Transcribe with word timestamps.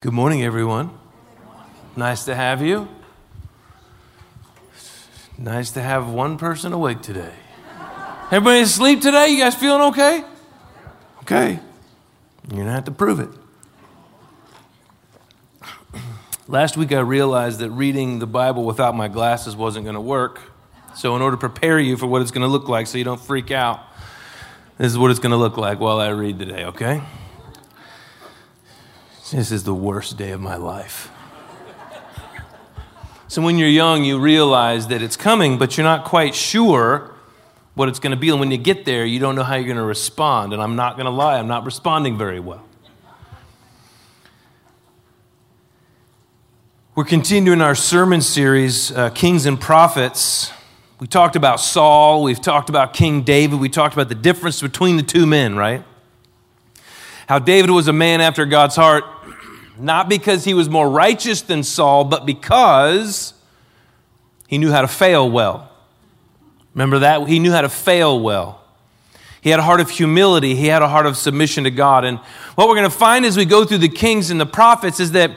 Good 0.00 0.12
morning, 0.12 0.44
everyone. 0.44 0.96
Nice 1.96 2.26
to 2.26 2.34
have 2.36 2.62
you. 2.62 2.86
Nice 5.36 5.72
to 5.72 5.82
have 5.82 6.08
one 6.08 6.38
person 6.38 6.72
awake 6.72 7.02
today. 7.02 7.32
Everybody 8.30 8.60
asleep 8.60 9.00
today? 9.00 9.30
You 9.30 9.38
guys 9.38 9.56
feeling 9.56 9.82
okay? 9.88 10.22
Okay. 11.22 11.58
You're 12.46 12.54
going 12.54 12.66
to 12.66 12.70
have 12.70 12.84
to 12.84 12.92
prove 12.92 13.18
it. 13.18 13.28
Last 16.46 16.76
week, 16.76 16.92
I 16.92 17.00
realized 17.00 17.58
that 17.58 17.70
reading 17.70 18.20
the 18.20 18.26
Bible 18.28 18.62
without 18.62 18.94
my 18.94 19.08
glasses 19.08 19.56
wasn't 19.56 19.84
going 19.84 19.96
to 19.96 20.00
work. 20.00 20.40
So, 20.94 21.16
in 21.16 21.22
order 21.22 21.36
to 21.36 21.40
prepare 21.40 21.80
you 21.80 21.96
for 21.96 22.06
what 22.06 22.22
it's 22.22 22.30
going 22.30 22.42
to 22.42 22.48
look 22.48 22.68
like 22.68 22.86
so 22.86 22.98
you 22.98 23.04
don't 23.04 23.20
freak 23.20 23.50
out, 23.50 23.80
this 24.76 24.92
is 24.92 24.96
what 24.96 25.10
it's 25.10 25.18
going 25.18 25.32
to 25.32 25.36
look 25.36 25.56
like 25.56 25.80
while 25.80 25.98
I 25.98 26.10
read 26.10 26.38
today, 26.38 26.66
okay? 26.66 27.02
This 29.30 29.52
is 29.52 29.64
the 29.64 29.74
worst 29.74 30.16
day 30.16 30.30
of 30.30 30.40
my 30.40 30.56
life. 30.56 31.10
so, 33.28 33.42
when 33.42 33.58
you're 33.58 33.68
young, 33.68 34.02
you 34.02 34.18
realize 34.18 34.88
that 34.88 35.02
it's 35.02 35.16
coming, 35.16 35.58
but 35.58 35.76
you're 35.76 35.84
not 35.84 36.06
quite 36.06 36.34
sure 36.34 37.14
what 37.74 37.90
it's 37.90 37.98
going 37.98 38.12
to 38.12 38.16
be. 38.16 38.30
And 38.30 38.40
when 38.40 38.50
you 38.50 38.56
get 38.56 38.86
there, 38.86 39.04
you 39.04 39.18
don't 39.18 39.36
know 39.36 39.42
how 39.42 39.56
you're 39.56 39.66
going 39.66 39.76
to 39.76 39.82
respond. 39.82 40.54
And 40.54 40.62
I'm 40.62 40.76
not 40.76 40.96
going 40.96 41.04
to 41.04 41.10
lie, 41.10 41.38
I'm 41.38 41.46
not 41.46 41.64
responding 41.64 42.16
very 42.16 42.40
well. 42.40 42.64
We're 46.94 47.04
continuing 47.04 47.60
our 47.60 47.74
sermon 47.74 48.22
series, 48.22 48.90
uh, 48.90 49.10
Kings 49.10 49.44
and 49.44 49.60
Prophets. 49.60 50.52
We 51.00 51.06
talked 51.06 51.36
about 51.36 51.60
Saul, 51.60 52.22
we've 52.22 52.40
talked 52.40 52.70
about 52.70 52.94
King 52.94 53.22
David, 53.22 53.60
we 53.60 53.68
talked 53.68 53.94
about 53.94 54.08
the 54.08 54.16
difference 54.16 54.62
between 54.62 54.96
the 54.96 55.04
two 55.04 55.26
men, 55.26 55.54
right? 55.54 55.84
How 57.28 57.38
David 57.38 57.70
was 57.70 57.88
a 57.88 57.92
man 57.92 58.22
after 58.22 58.46
God's 58.46 58.74
heart, 58.74 59.04
not 59.78 60.08
because 60.08 60.44
he 60.44 60.54
was 60.54 60.68
more 60.68 60.88
righteous 60.88 61.42
than 61.42 61.62
Saul, 61.62 62.04
but 62.04 62.26
because 62.26 63.34
he 64.46 64.58
knew 64.58 64.70
how 64.70 64.82
to 64.82 64.88
fail 64.88 65.30
well. 65.30 65.70
Remember 66.74 67.00
that? 67.00 67.26
He 67.28 67.38
knew 67.38 67.52
how 67.52 67.62
to 67.62 67.68
fail 67.68 68.20
well. 68.20 68.60
He 69.40 69.50
had 69.50 69.60
a 69.60 69.62
heart 69.62 69.80
of 69.80 69.90
humility, 69.90 70.54
he 70.54 70.66
had 70.66 70.82
a 70.82 70.88
heart 70.88 71.06
of 71.06 71.16
submission 71.16 71.64
to 71.64 71.70
God. 71.70 72.04
And 72.04 72.18
what 72.54 72.68
we're 72.68 72.74
going 72.74 72.90
to 72.90 72.96
find 72.96 73.24
as 73.24 73.36
we 73.36 73.44
go 73.44 73.64
through 73.64 73.78
the 73.78 73.88
kings 73.88 74.30
and 74.30 74.40
the 74.40 74.46
prophets 74.46 75.00
is 75.00 75.12
that 75.12 75.32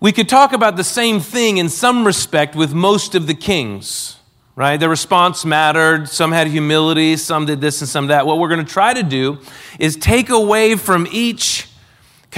we 0.00 0.12
could 0.12 0.28
talk 0.28 0.52
about 0.52 0.76
the 0.76 0.84
same 0.84 1.20
thing 1.20 1.58
in 1.58 1.68
some 1.68 2.06
respect 2.06 2.54
with 2.54 2.72
most 2.72 3.14
of 3.14 3.26
the 3.26 3.34
kings, 3.34 4.16
right? 4.56 4.78
Their 4.78 4.88
response 4.88 5.44
mattered. 5.44 6.08
Some 6.08 6.32
had 6.32 6.46
humility, 6.46 7.16
some 7.16 7.46
did 7.46 7.60
this 7.60 7.80
and 7.80 7.88
some 7.88 8.06
that. 8.06 8.26
What 8.26 8.38
we're 8.38 8.48
going 8.48 8.64
to 8.64 8.72
try 8.72 8.94
to 8.94 9.02
do 9.02 9.38
is 9.78 9.96
take 9.96 10.30
away 10.30 10.76
from 10.76 11.06
each 11.10 11.67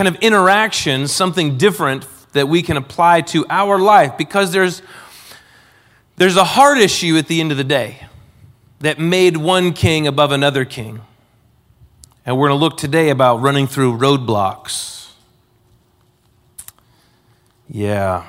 kind 0.01 0.09
of 0.09 0.23
interaction 0.23 1.07
something 1.07 1.59
different 1.59 2.07
that 2.33 2.49
we 2.49 2.63
can 2.63 2.79
apply 2.79 3.21
to 3.21 3.45
our 3.51 3.79
life 3.79 4.17
because 4.17 4.51
there's, 4.51 4.81
there's 6.17 6.37
a 6.37 6.45
heart 6.45 6.79
issue 6.79 7.19
at 7.19 7.27
the 7.27 7.39
end 7.39 7.53
of 7.53 7.59
the 7.59 7.65
day 7.65 8.07
that 8.79 8.99
made 8.99 9.37
one 9.37 9.75
king 9.75 10.07
above 10.07 10.33
another 10.33 10.65
king. 10.65 11.03
And 12.25 12.39
we're 12.39 12.49
going 12.49 12.59
to 12.59 12.65
look 12.65 12.79
today 12.79 13.11
about 13.11 13.43
running 13.43 13.67
through 13.67 13.99
roadblocks. 13.99 15.11
Yeah. 17.69 18.27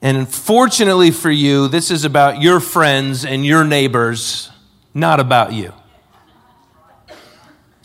And 0.00 0.16
unfortunately 0.16 1.10
for 1.10 1.32
you, 1.32 1.66
this 1.66 1.90
is 1.90 2.04
about 2.04 2.40
your 2.40 2.60
friends 2.60 3.24
and 3.24 3.44
your 3.44 3.64
neighbors, 3.64 4.50
not 4.94 5.18
about 5.18 5.52
you. 5.52 5.72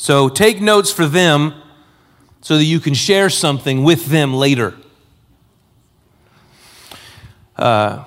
So 0.01 0.29
take 0.29 0.59
notes 0.59 0.91
for 0.91 1.05
them 1.05 1.53
so 2.41 2.57
that 2.57 2.63
you 2.63 2.79
can 2.79 2.95
share 2.95 3.29
something 3.29 3.83
with 3.83 4.07
them 4.07 4.33
later. 4.33 4.73
Uh, 7.55 8.03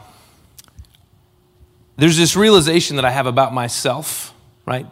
there's 1.97 2.17
this 2.17 2.35
realization 2.35 2.97
that 2.97 3.05
I 3.05 3.13
have 3.13 3.29
about 3.29 3.55
myself, 3.55 4.35
right? 4.67 4.89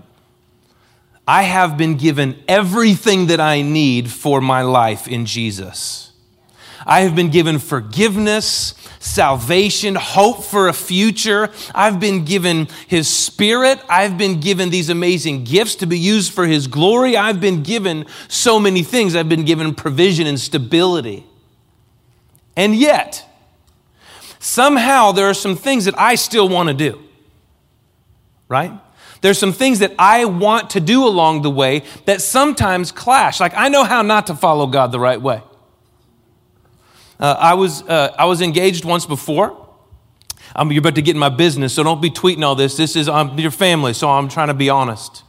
I 1.26 1.42
have 1.42 1.76
been 1.76 1.96
given 1.96 2.40
everything 2.46 3.26
that 3.26 3.40
I 3.40 3.62
need 3.62 4.08
for 4.08 4.40
my 4.40 4.62
life 4.62 5.08
in 5.08 5.26
Jesus. 5.26 6.11
I 6.86 7.00
have 7.00 7.14
been 7.14 7.30
given 7.30 7.58
forgiveness 7.58 8.74
salvation, 9.02 9.96
hope 9.96 10.44
for 10.44 10.68
a 10.68 10.72
future. 10.72 11.50
I've 11.74 11.98
been 11.98 12.24
given 12.24 12.68
His 12.86 13.14
Spirit. 13.14 13.80
I've 13.88 14.16
been 14.16 14.40
given 14.40 14.70
these 14.70 14.88
amazing 14.88 15.44
gifts 15.44 15.76
to 15.76 15.86
be 15.86 15.98
used 15.98 16.32
for 16.32 16.46
His 16.46 16.66
glory. 16.66 17.16
I've 17.16 17.40
been 17.40 17.62
given 17.62 18.06
so 18.28 18.58
many 18.58 18.82
things. 18.82 19.16
I've 19.16 19.28
been 19.28 19.44
given 19.44 19.74
provision 19.74 20.26
and 20.26 20.38
stability. 20.38 21.26
And 22.56 22.74
yet, 22.74 23.26
somehow 24.38 25.12
there 25.12 25.26
are 25.26 25.34
some 25.34 25.56
things 25.56 25.86
that 25.86 25.98
I 25.98 26.14
still 26.14 26.48
want 26.48 26.68
to 26.68 26.74
do, 26.74 27.02
right? 28.48 28.72
There's 29.20 29.38
some 29.38 29.52
things 29.52 29.78
that 29.80 29.94
I 29.98 30.24
want 30.26 30.70
to 30.70 30.80
do 30.80 31.06
along 31.06 31.42
the 31.42 31.50
way 31.50 31.84
that 32.06 32.20
sometimes 32.20 32.92
clash. 32.92 33.40
Like, 33.40 33.54
I 33.56 33.68
know 33.68 33.84
how 33.84 34.02
not 34.02 34.26
to 34.28 34.34
follow 34.34 34.66
God 34.66 34.92
the 34.92 35.00
right 35.00 35.20
way. 35.20 35.42
Uh, 37.22 37.36
I, 37.38 37.54
was, 37.54 37.82
uh, 37.82 38.12
I 38.18 38.24
was 38.24 38.40
engaged 38.40 38.84
once 38.84 39.06
before. 39.06 39.56
Um, 40.56 40.72
you're 40.72 40.80
about 40.80 40.96
to 40.96 41.02
get 41.02 41.14
in 41.14 41.20
my 41.20 41.28
business, 41.28 41.72
so 41.72 41.84
don't 41.84 42.02
be 42.02 42.10
tweeting 42.10 42.42
all 42.42 42.56
this. 42.56 42.76
This 42.76 42.96
is 42.96 43.08
um, 43.08 43.38
your 43.38 43.52
family, 43.52 43.92
so 43.92 44.10
I'm 44.10 44.28
trying 44.28 44.48
to 44.48 44.54
be 44.54 44.68
honest. 44.68 45.22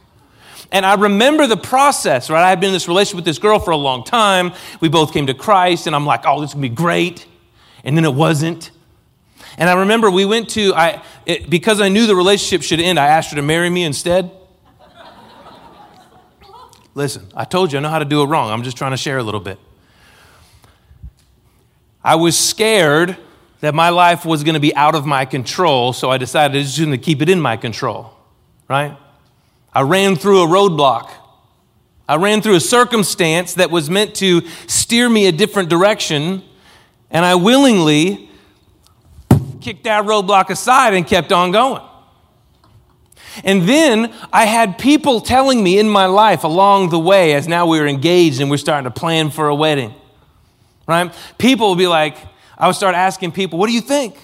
And 0.72 0.84
I 0.84 0.94
remember 0.96 1.46
the 1.46 1.56
process, 1.56 2.30
right? 2.30 2.42
I 2.42 2.50
had 2.50 2.58
been 2.58 2.70
in 2.70 2.72
this 2.72 2.88
relationship 2.88 3.14
with 3.14 3.24
this 3.24 3.38
girl 3.38 3.60
for 3.60 3.70
a 3.70 3.76
long 3.76 4.02
time. 4.02 4.54
We 4.80 4.88
both 4.88 5.12
came 5.12 5.28
to 5.28 5.34
Christ, 5.34 5.86
and 5.86 5.94
I'm 5.94 6.04
like, 6.04 6.22
oh, 6.26 6.40
this 6.40 6.50
is 6.50 6.54
gonna 6.54 6.62
be 6.62 6.74
great. 6.74 7.28
And 7.84 7.96
then 7.96 8.04
it 8.04 8.12
wasn't. 8.12 8.72
And 9.56 9.70
I 9.70 9.74
remember 9.74 10.10
we 10.10 10.24
went 10.24 10.50
to, 10.50 10.74
I, 10.74 11.00
it, 11.26 11.48
because 11.48 11.80
I 11.80 11.90
knew 11.90 12.08
the 12.08 12.16
relationship 12.16 12.66
should 12.66 12.80
end, 12.80 12.98
I 12.98 13.06
asked 13.06 13.30
her 13.30 13.36
to 13.36 13.42
marry 13.42 13.70
me 13.70 13.84
instead. 13.84 14.32
Listen, 16.96 17.28
I 17.36 17.44
told 17.44 17.70
you 17.70 17.78
I 17.78 17.82
know 17.82 17.88
how 17.88 18.00
to 18.00 18.04
do 18.04 18.20
it 18.22 18.26
wrong. 18.26 18.50
I'm 18.50 18.64
just 18.64 18.76
trying 18.76 18.90
to 18.90 18.96
share 18.96 19.18
a 19.18 19.22
little 19.22 19.38
bit. 19.38 19.60
I 22.04 22.16
was 22.16 22.38
scared 22.38 23.16
that 23.60 23.74
my 23.74 23.88
life 23.88 24.26
was 24.26 24.44
going 24.44 24.54
to 24.54 24.60
be 24.60 24.76
out 24.76 24.94
of 24.94 25.06
my 25.06 25.24
control, 25.24 25.94
so 25.94 26.10
I 26.10 26.18
decided 26.18 26.54
I 26.54 26.60
was 26.60 26.78
going 26.78 26.90
to 26.90 26.98
keep 26.98 27.22
it 27.22 27.30
in 27.30 27.40
my 27.40 27.56
control, 27.56 28.14
right? 28.68 28.94
I 29.72 29.80
ran 29.80 30.16
through 30.16 30.42
a 30.42 30.46
roadblock. 30.46 31.10
I 32.06 32.16
ran 32.16 32.42
through 32.42 32.56
a 32.56 32.60
circumstance 32.60 33.54
that 33.54 33.70
was 33.70 33.88
meant 33.88 34.14
to 34.16 34.42
steer 34.66 35.08
me 35.08 35.26
a 35.26 35.32
different 35.32 35.70
direction, 35.70 36.42
and 37.10 37.24
I 37.24 37.36
willingly 37.36 38.28
kicked 39.62 39.84
that 39.84 40.04
roadblock 40.04 40.50
aside 40.50 40.92
and 40.92 41.06
kept 41.06 41.32
on 41.32 41.52
going. 41.52 41.82
And 43.44 43.62
then 43.62 44.12
I 44.30 44.44
had 44.44 44.76
people 44.76 45.22
telling 45.22 45.64
me 45.64 45.78
in 45.78 45.88
my 45.88 46.04
life 46.04 46.44
along 46.44 46.90
the 46.90 46.98
way, 46.98 47.32
as 47.32 47.48
now 47.48 47.66
we 47.66 47.80
were 47.80 47.86
engaged 47.86 48.42
and 48.42 48.50
we're 48.50 48.58
starting 48.58 48.84
to 48.84 48.90
plan 48.90 49.30
for 49.30 49.48
a 49.48 49.54
wedding 49.54 49.94
right? 50.86 51.12
People 51.38 51.68
will 51.68 51.76
be 51.76 51.86
like, 51.86 52.16
I 52.56 52.66
would 52.66 52.76
start 52.76 52.94
asking 52.94 53.32
people, 53.32 53.58
what 53.58 53.66
do 53.66 53.72
you 53.72 53.80
think? 53.80 54.16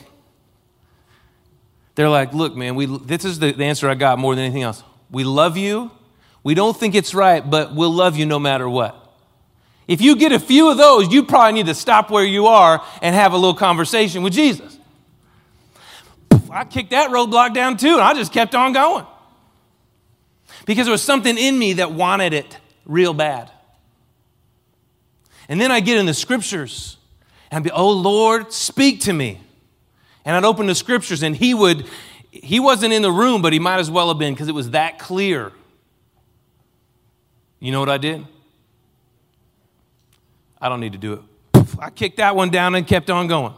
They're 1.95 2.09
like, 2.09 2.33
look, 2.33 2.55
man, 2.55 2.77
we, 2.77 2.87
this 2.87 3.25
is 3.25 3.39
the, 3.39 3.53
the 3.53 3.65
answer 3.65 3.89
I 3.89 3.95
got 3.95 4.19
more 4.19 4.35
than 4.35 4.45
anything 4.45 4.63
else. 4.63 4.83
We 5.11 5.25
love 5.25 5.57
you. 5.57 5.91
We 6.43 6.55
don't 6.55 6.77
think 6.77 6.95
it's 6.95 7.15
right, 7.15 7.49
but 7.49 7.75
we'll 7.75 7.93
love 7.93 8.17
you 8.17 8.27
no 8.27 8.39
matter 8.39 8.69
what. 8.69 8.97
If 9.87 10.01
you 10.01 10.17
get 10.17 10.33
a 10.33 10.39
few 10.39 10.71
of 10.71 10.79
those, 10.79 11.13
you 11.13 11.25
probably 11.25 11.55
need 11.55 11.67
to 11.67 11.75
stop 11.75 12.11
where 12.11 12.25
you 12.25 12.47
are 12.47 12.83
and 13.03 13.15
have 13.15 13.33
a 13.33 13.37
little 13.37 13.55
conversation 13.55 14.23
with 14.23 14.33
Jesus. 14.33 14.79
I 16.51 16.65
kicked 16.65 16.91
that 16.91 17.11
roadblock 17.11 17.55
down 17.55 17.77
too, 17.77 17.95
and 17.95 18.01
I 18.01 18.15
just 18.15 18.33
kept 18.33 18.55
on 18.55 18.73
going. 18.73 19.05
Because 20.65 20.87
there 20.87 20.93
was 20.93 21.03
something 21.03 21.37
in 21.37 21.59
me 21.59 21.75
that 21.75 21.93
wanted 21.93 22.33
it 22.33 22.57
real 22.87 23.13
bad. 23.13 23.51
And 25.51 25.61
then 25.61 25.73
I 25.73 25.81
get 25.81 25.99
in 25.99 26.07
the 26.07 26.15
scriptures 26.15 26.97
and 27.51 27.59
I'd 27.59 27.65
be, 27.65 27.73
oh 27.73 27.91
Lord, 27.91 28.53
speak 28.53 29.01
to 29.01 29.13
me. 29.13 29.41
And 30.25 30.37
I'd 30.37 30.45
open 30.45 30.67
the 30.67 30.77
scriptures 30.77 31.25
and 31.25 31.37
he 31.37 31.55
would, 31.55 31.87
he 32.31 32.61
wasn't 32.61 32.93
in 32.93 33.03
the 33.03 33.11
room, 33.11 33.43
but 33.43 33.53
he 33.53 33.59
might 33.59 33.81
as 33.81 33.91
well 33.91 34.07
have 34.09 34.19
been 34.19 34.33
because 34.33 34.47
it 34.47 34.55
was 34.55 34.71
that 34.71 35.01
clear. 35.01 35.51
You 37.59 37.73
know 37.73 37.81
what 37.81 37.89
I 37.89 37.99
did? 37.99 38.25
I 40.61 40.69
don't 40.69 40.79
need 40.79 40.93
to 40.93 40.99
do 40.99 41.15
it. 41.15 41.67
I 41.81 41.91
kicked 41.91 42.19
that 42.19 42.37
one 42.37 42.51
down 42.51 42.77
and 42.77 42.87
kept 42.87 43.11
on 43.11 43.27
going. 43.27 43.53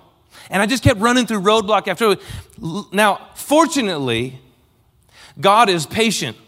And 0.49 0.63
I 0.63 0.67
just 0.67 0.83
kept 0.83 0.99
running 0.99 1.27
through 1.27 1.41
roadblock 1.41 1.89
after. 1.89 2.17
Now, 2.91 3.29
fortunately, 3.35 4.41
God 5.39 5.69
is 5.69 5.85
patient 5.85 6.39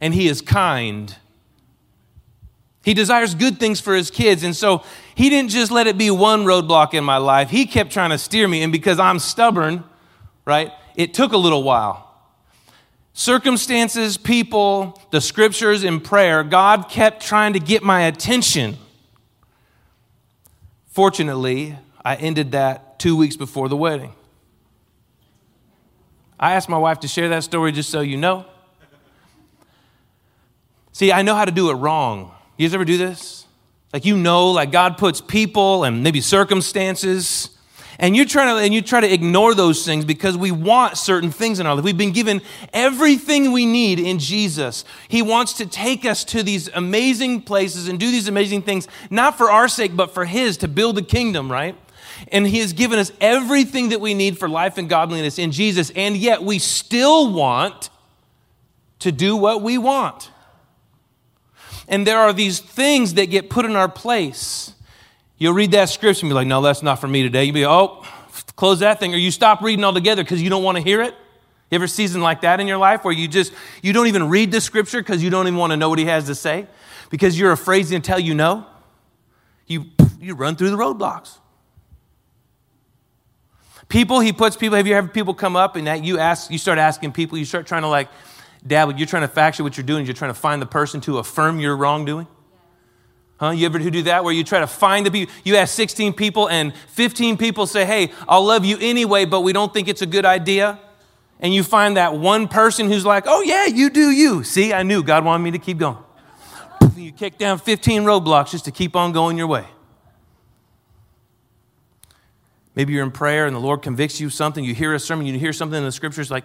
and 0.00 0.14
He 0.14 0.28
is 0.28 0.40
kind 0.40 1.16
he 2.88 2.94
desires 2.94 3.34
good 3.34 3.60
things 3.60 3.80
for 3.80 3.94
his 3.94 4.10
kids. 4.10 4.42
And 4.42 4.56
so 4.56 4.82
he 5.14 5.28
didn't 5.28 5.50
just 5.50 5.70
let 5.70 5.86
it 5.86 5.98
be 5.98 6.10
one 6.10 6.44
roadblock 6.46 6.94
in 6.94 7.04
my 7.04 7.18
life. 7.18 7.50
He 7.50 7.66
kept 7.66 7.92
trying 7.92 8.08
to 8.08 8.16
steer 8.16 8.48
me. 8.48 8.62
And 8.62 8.72
because 8.72 8.98
I'm 8.98 9.18
stubborn, 9.18 9.84
right, 10.46 10.72
it 10.96 11.12
took 11.12 11.32
a 11.32 11.36
little 11.36 11.62
while. 11.62 12.10
Circumstances, 13.12 14.16
people, 14.16 14.98
the 15.10 15.20
scriptures, 15.20 15.84
and 15.84 16.02
prayer, 16.02 16.42
God 16.42 16.88
kept 16.88 17.22
trying 17.22 17.52
to 17.52 17.60
get 17.60 17.82
my 17.82 18.04
attention. 18.04 18.78
Fortunately, 20.86 21.76
I 22.02 22.14
ended 22.14 22.52
that 22.52 22.98
two 22.98 23.18
weeks 23.18 23.36
before 23.36 23.68
the 23.68 23.76
wedding. 23.76 24.14
I 26.40 26.54
asked 26.54 26.70
my 26.70 26.78
wife 26.78 27.00
to 27.00 27.08
share 27.08 27.28
that 27.28 27.44
story 27.44 27.70
just 27.70 27.90
so 27.90 28.00
you 28.00 28.16
know. 28.16 28.46
See, 30.92 31.12
I 31.12 31.20
know 31.20 31.34
how 31.34 31.44
to 31.44 31.52
do 31.52 31.68
it 31.68 31.74
wrong. 31.74 32.32
You 32.58 32.66
guys 32.66 32.74
ever 32.74 32.84
do 32.84 32.98
this? 32.98 33.46
Like 33.92 34.04
you 34.04 34.16
know, 34.16 34.50
like 34.50 34.72
God 34.72 34.98
puts 34.98 35.20
people 35.20 35.84
and 35.84 36.02
maybe 36.02 36.20
circumstances, 36.20 37.50
and 38.00 38.16
you're 38.16 38.26
trying 38.26 38.54
to 38.54 38.62
and 38.62 38.74
you 38.74 38.82
try 38.82 39.00
to 39.00 39.10
ignore 39.10 39.54
those 39.54 39.86
things 39.86 40.04
because 40.04 40.36
we 40.36 40.50
want 40.50 40.98
certain 40.98 41.30
things 41.30 41.60
in 41.60 41.66
our 41.68 41.76
life. 41.76 41.84
We've 41.84 41.96
been 41.96 42.12
given 42.12 42.42
everything 42.72 43.52
we 43.52 43.64
need 43.64 44.00
in 44.00 44.18
Jesus. 44.18 44.84
He 45.06 45.22
wants 45.22 45.52
to 45.54 45.66
take 45.66 46.04
us 46.04 46.24
to 46.24 46.42
these 46.42 46.68
amazing 46.74 47.42
places 47.42 47.86
and 47.86 47.98
do 47.98 48.10
these 48.10 48.26
amazing 48.26 48.62
things, 48.62 48.88
not 49.08 49.38
for 49.38 49.52
our 49.52 49.68
sake, 49.68 49.94
but 49.94 50.12
for 50.12 50.24
His 50.24 50.56
to 50.58 50.68
build 50.68 50.96
the 50.96 51.02
kingdom, 51.02 51.50
right? 51.50 51.76
And 52.32 52.44
He 52.44 52.58
has 52.58 52.72
given 52.72 52.98
us 52.98 53.12
everything 53.20 53.90
that 53.90 54.00
we 54.00 54.14
need 54.14 54.36
for 54.36 54.48
life 54.48 54.78
and 54.78 54.88
godliness 54.88 55.38
in 55.38 55.52
Jesus, 55.52 55.90
and 55.94 56.16
yet 56.16 56.42
we 56.42 56.58
still 56.58 57.32
want 57.32 57.88
to 58.98 59.12
do 59.12 59.36
what 59.36 59.62
we 59.62 59.78
want. 59.78 60.32
And 61.88 62.06
there 62.06 62.18
are 62.18 62.32
these 62.32 62.60
things 62.60 63.14
that 63.14 63.26
get 63.26 63.50
put 63.50 63.64
in 63.64 63.74
our 63.74 63.88
place. 63.88 64.74
You'll 65.38 65.54
read 65.54 65.72
that 65.72 65.88
scripture 65.88 66.26
and 66.26 66.30
be 66.30 66.34
like, 66.34 66.46
no, 66.46 66.60
that's 66.60 66.82
not 66.82 67.00
for 67.00 67.08
me 67.08 67.22
today. 67.22 67.44
You'll 67.44 67.54
be, 67.54 67.66
oh, 67.66 68.04
close 68.56 68.80
that 68.80 69.00
thing. 69.00 69.14
Or 69.14 69.16
you 69.16 69.30
stop 69.30 69.62
reading 69.62 69.84
altogether 69.84 70.22
because 70.22 70.42
you 70.42 70.50
don't 70.50 70.62
want 70.62 70.76
to 70.76 70.82
hear 70.82 71.00
it. 71.00 71.14
You 71.70 71.76
ever 71.76 71.86
season 71.86 72.20
like 72.20 72.42
that 72.42 72.60
in 72.60 72.66
your 72.66 72.78
life 72.78 73.04
where 73.04 73.14
you 73.14 73.26
just, 73.26 73.52
you 73.82 73.92
don't 73.92 74.06
even 74.06 74.28
read 74.28 74.52
the 74.52 74.60
scripture 74.60 75.00
because 75.00 75.22
you 75.22 75.30
don't 75.30 75.46
even 75.46 75.58
want 75.58 75.72
to 75.72 75.76
know 75.76 75.88
what 75.88 75.98
he 75.98 76.04
has 76.04 76.26
to 76.26 76.34
say 76.34 76.66
because 77.10 77.38
you're 77.38 77.52
afraid 77.52 77.78
he's 77.78 77.90
gonna 77.90 78.00
tell 78.00 78.20
you 78.20 78.34
no? 78.34 78.66
You, 79.66 79.86
you 80.20 80.34
run 80.34 80.56
through 80.56 80.70
the 80.70 80.76
roadblocks. 80.76 81.38
People, 83.88 84.20
he 84.20 84.32
puts 84.32 84.56
people, 84.56 84.76
have 84.76 84.86
you 84.86 84.94
ever 84.94 85.08
people 85.08 85.34
come 85.34 85.56
up 85.56 85.76
and 85.76 85.86
that 85.86 86.04
you 86.04 86.18
ask, 86.18 86.50
you 86.50 86.58
start 86.58 86.78
asking 86.78 87.12
people, 87.12 87.38
you 87.38 87.44
start 87.46 87.66
trying 87.66 87.82
to 87.82 87.88
like, 87.88 88.08
Dad, 88.66 88.98
you're 88.98 89.06
trying 89.06 89.22
to 89.22 89.28
factor 89.28 89.62
what 89.62 89.76
you're 89.76 89.86
doing, 89.86 90.04
you're 90.04 90.14
trying 90.14 90.30
to 90.30 90.38
find 90.38 90.60
the 90.60 90.66
person 90.66 91.00
to 91.02 91.18
affirm 91.18 91.60
your 91.60 91.76
wrongdoing? 91.76 92.26
Huh? 93.38 93.50
You 93.50 93.66
ever 93.66 93.78
do 93.78 94.02
that 94.02 94.24
where 94.24 94.34
you 94.34 94.42
try 94.42 94.58
to 94.60 94.66
find 94.66 95.06
the 95.06 95.10
people? 95.12 95.32
You 95.44 95.56
ask 95.56 95.72
16 95.74 96.12
people 96.14 96.48
and 96.48 96.74
15 96.88 97.36
people 97.36 97.66
say, 97.66 97.84
Hey, 97.84 98.10
I'll 98.28 98.44
love 98.44 98.64
you 98.64 98.76
anyway, 98.80 99.24
but 99.26 99.42
we 99.42 99.52
don't 99.52 99.72
think 99.72 99.86
it's 99.86 100.02
a 100.02 100.06
good 100.06 100.26
idea. 100.26 100.78
And 101.40 101.54
you 101.54 101.62
find 101.62 101.96
that 101.96 102.14
one 102.16 102.48
person 102.48 102.88
who's 102.88 103.06
like, 103.06 103.24
Oh, 103.28 103.40
yeah, 103.42 103.66
you 103.66 103.90
do 103.90 104.10
you. 104.10 104.42
See, 104.42 104.72
I 104.72 104.82
knew 104.82 105.04
God 105.04 105.24
wanted 105.24 105.44
me 105.44 105.52
to 105.52 105.58
keep 105.58 105.78
going. 105.78 105.98
You 106.96 107.12
kick 107.12 107.38
down 107.38 107.58
15 107.58 108.02
roadblocks 108.02 108.50
just 108.50 108.64
to 108.64 108.72
keep 108.72 108.96
on 108.96 109.12
going 109.12 109.38
your 109.38 109.46
way. 109.46 109.64
Maybe 112.74 112.92
you're 112.92 113.04
in 113.04 113.12
prayer 113.12 113.46
and 113.46 113.54
the 113.54 113.60
Lord 113.60 113.82
convicts 113.82 114.20
you 114.20 114.30
something. 114.30 114.64
You 114.64 114.74
hear 114.74 114.94
a 114.94 114.98
sermon, 114.98 115.26
you 115.26 115.38
hear 115.38 115.52
something 115.52 115.78
in 115.78 115.84
the 115.84 115.92
scriptures 115.92 116.28
like, 116.28 116.44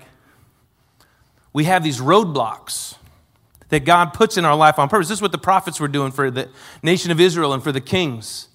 we 1.53 1.65
have 1.65 1.83
these 1.83 1.99
roadblocks 1.99 2.97
that 3.69 3.85
God 3.85 4.13
puts 4.13 4.37
in 4.37 4.45
our 4.45 4.55
life 4.55 4.77
on 4.77 4.89
purpose. 4.89 5.07
This 5.07 5.19
is 5.19 5.21
what 5.21 5.31
the 5.31 5.37
prophets 5.37 5.79
were 5.79 5.87
doing 5.87 6.11
for 6.11 6.29
the 6.29 6.49
nation 6.81 7.11
of 7.11 7.19
Israel 7.19 7.53
and 7.53 7.63
for 7.63 7.71
the 7.71 7.81
kings. 7.81 8.49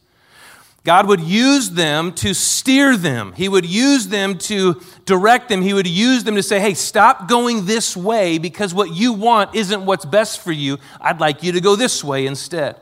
God 0.84 1.06
would 1.08 1.20
use 1.20 1.70
them 1.70 2.12
to 2.14 2.32
steer 2.32 2.96
them. 2.96 3.32
He 3.32 3.48
would 3.48 3.66
use 3.66 4.08
them 4.08 4.38
to 4.38 4.80
direct 5.04 5.48
them. 5.48 5.60
He 5.60 5.74
would 5.74 5.86
use 5.86 6.24
them 6.24 6.36
to 6.36 6.42
say, 6.42 6.60
hey, 6.60 6.74
stop 6.74 7.28
going 7.28 7.66
this 7.66 7.96
way 7.96 8.38
because 8.38 8.72
what 8.72 8.92
you 8.92 9.12
want 9.12 9.54
isn't 9.54 9.84
what's 9.84 10.04
best 10.04 10.40
for 10.40 10.52
you. 10.52 10.78
I'd 11.00 11.20
like 11.20 11.42
you 11.42 11.52
to 11.52 11.60
go 11.60 11.76
this 11.76 12.02
way 12.02 12.26
instead. 12.26 12.76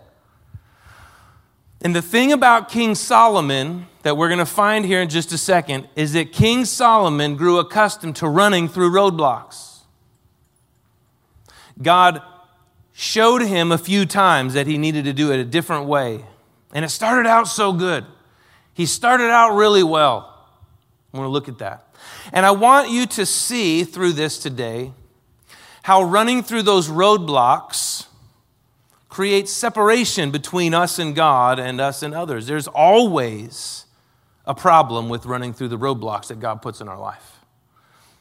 And 1.82 1.96
the 1.96 2.02
thing 2.02 2.32
about 2.32 2.68
King 2.68 2.94
Solomon 2.94 3.86
that 4.02 4.16
we're 4.16 4.28
going 4.28 4.38
to 4.38 4.46
find 4.46 4.84
here 4.84 5.00
in 5.00 5.08
just 5.08 5.32
a 5.32 5.38
second 5.38 5.88
is 5.96 6.12
that 6.12 6.32
King 6.32 6.64
Solomon 6.64 7.36
grew 7.36 7.58
accustomed 7.58 8.16
to 8.16 8.28
running 8.28 8.68
through 8.68 8.90
roadblocks. 8.90 9.75
God 11.80 12.22
showed 12.92 13.42
him 13.42 13.72
a 13.72 13.78
few 13.78 14.06
times 14.06 14.54
that 14.54 14.66
he 14.66 14.78
needed 14.78 15.04
to 15.04 15.12
do 15.12 15.32
it 15.32 15.38
a 15.38 15.44
different 15.44 15.86
way. 15.86 16.24
And 16.72 16.84
it 16.84 16.88
started 16.88 17.28
out 17.28 17.48
so 17.48 17.72
good. 17.72 18.04
He 18.72 18.86
started 18.86 19.30
out 19.30 19.54
really 19.54 19.82
well. 19.82 20.46
I 21.12 21.18
want 21.18 21.26
to 21.26 21.32
look 21.32 21.48
at 21.48 21.58
that. 21.58 21.94
And 22.32 22.44
I 22.44 22.50
want 22.50 22.90
you 22.90 23.06
to 23.06 23.26
see 23.26 23.84
through 23.84 24.12
this 24.12 24.38
today 24.38 24.92
how 25.82 26.02
running 26.02 26.42
through 26.42 26.62
those 26.62 26.88
roadblocks 26.88 28.06
creates 29.08 29.52
separation 29.52 30.30
between 30.30 30.74
us 30.74 30.98
and 30.98 31.14
God 31.14 31.58
and 31.58 31.80
us 31.80 32.02
and 32.02 32.14
others. 32.14 32.46
There's 32.46 32.66
always 32.66 33.86
a 34.44 34.54
problem 34.54 35.08
with 35.08 35.26
running 35.26 35.52
through 35.52 35.68
the 35.68 35.78
roadblocks 35.78 36.28
that 36.28 36.40
God 36.40 36.60
puts 36.60 36.80
in 36.80 36.88
our 36.88 36.98
life 36.98 37.38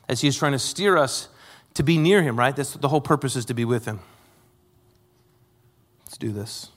as 0.07 0.21
He's 0.21 0.37
trying 0.37 0.53
to 0.53 0.59
steer 0.59 0.97
us 0.97 1.27
to 1.75 1.83
be 1.83 1.98
near 1.98 2.24
him, 2.24 2.38
right? 2.38 2.56
That's 2.56 2.74
the 2.74 2.88
whole 2.88 3.01
purpose 3.01 3.36
is 3.36 3.45
to 3.45 3.54
be 3.54 3.66
with 3.66 3.86
him. 3.86 4.00
Let's 6.06 6.18
do 6.18 6.31
this. 6.31 6.69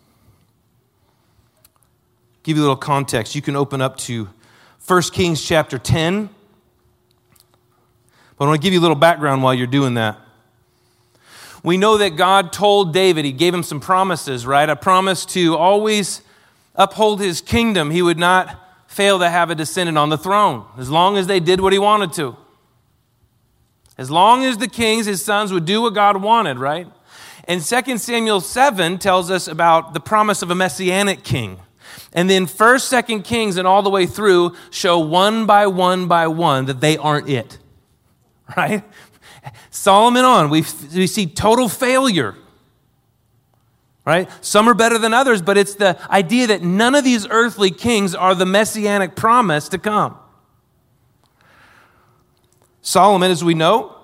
Give 2.43 2.57
you 2.57 2.63
a 2.63 2.65
little 2.65 2.77
context. 2.77 3.35
You 3.35 3.43
can 3.43 3.57
open 3.57 3.81
up 3.81 3.97
to 3.99 4.29
1 4.87 5.03
Kings 5.13 5.45
chapter 5.45 5.79
10. 5.79 6.31
But 8.37 8.45
I 8.45 8.49
want 8.49 8.61
to 8.61 8.65
give 8.65 8.73
you 8.73 8.81
a 8.81 8.83
little 8.83 8.97
background 8.97 9.43
while 9.43 9.55
you're 9.55 9.67
doing 9.67 9.95
that. 9.95 10.19
We 11.63 11.77
know 11.77 11.99
that 11.99 12.11
God 12.11 12.53
told 12.53 12.93
David, 12.95 13.25
he 13.25 13.33
gave 13.33 13.53
him 13.53 13.63
some 13.63 13.81
promises, 13.81 14.47
right? 14.47 14.69
A 14.69 14.77
promise 14.77 15.25
to 15.27 15.57
always 15.57 16.23
uphold 16.75 17.21
his 17.21 17.41
kingdom. 17.41 17.91
He 17.91 18.01
would 18.01 18.19
not 18.19 18.57
fail 18.87 19.19
to 19.19 19.29
have 19.29 19.51
a 19.51 19.55
descendant 19.55 19.99
on 19.99 20.09
the 20.09 20.19
throne 20.19 20.65
as 20.79 20.89
long 20.89 21.17
as 21.17 21.27
they 21.27 21.41
did 21.41 21.61
what 21.61 21.73
he 21.73 21.79
wanted 21.79 22.13
to. 22.15 22.37
As 23.99 24.11
long 24.11 24.45
as 24.45 24.59
the 24.59 24.69
kings, 24.69 25.07
his 25.07 25.25
sons, 25.25 25.53
would 25.53 25.65
do 25.65 25.83
what 25.83 25.93
God 25.93 26.23
wanted, 26.23 26.59
right? 26.59 26.87
And 27.49 27.61
2 27.61 27.99
Samuel 27.99 28.41
7 28.41 28.99
tells 28.99 29.31
us 29.31 29.49
about 29.49 29.93
the 29.93 30.01
promise 30.01 30.41
of 30.41 30.51
a 30.51 30.55
messianic 30.55 31.25
king. 31.25 31.59
And 32.13 32.31
then 32.31 32.47
1st, 32.47 33.03
2nd 33.03 33.25
Kings, 33.25 33.57
and 33.57 33.67
all 33.67 33.83
the 33.83 33.91
way 33.91 34.07
through 34.07 34.55
show 34.71 34.99
one 34.99 35.47
by 35.47 35.67
one 35.67 36.09
by 36.09 36.27
one 36.27 36.67
that 36.67 36.81
they 36.81 36.97
aren't 36.97 37.29
it, 37.29 37.59
right? 38.57 38.85
Solomon 39.71 40.25
on, 40.25 40.51
we, 40.51 40.65
we 40.95 41.07
see 41.07 41.27
total 41.27 41.69
failure, 41.69 42.35
right? 44.05 44.29
Some 44.45 44.69
are 44.69 44.75
better 44.75 44.99
than 44.99 45.13
others, 45.13 45.43
but 45.43 45.59
it's 45.59 45.75
the 45.75 45.99
idea 46.11 46.47
that 46.49 46.63
none 46.63 46.95
of 46.95 47.05
these 47.05 47.27
earthly 47.29 47.71
kings 47.71 48.15
are 48.15 48.35
the 48.35 48.47
messianic 48.47 49.17
promise 49.17 49.69
to 49.71 49.79
come. 49.79 50.19
Solomon, 52.89 53.31
as 53.31 53.45
we 53.45 53.53
know, 53.53 53.95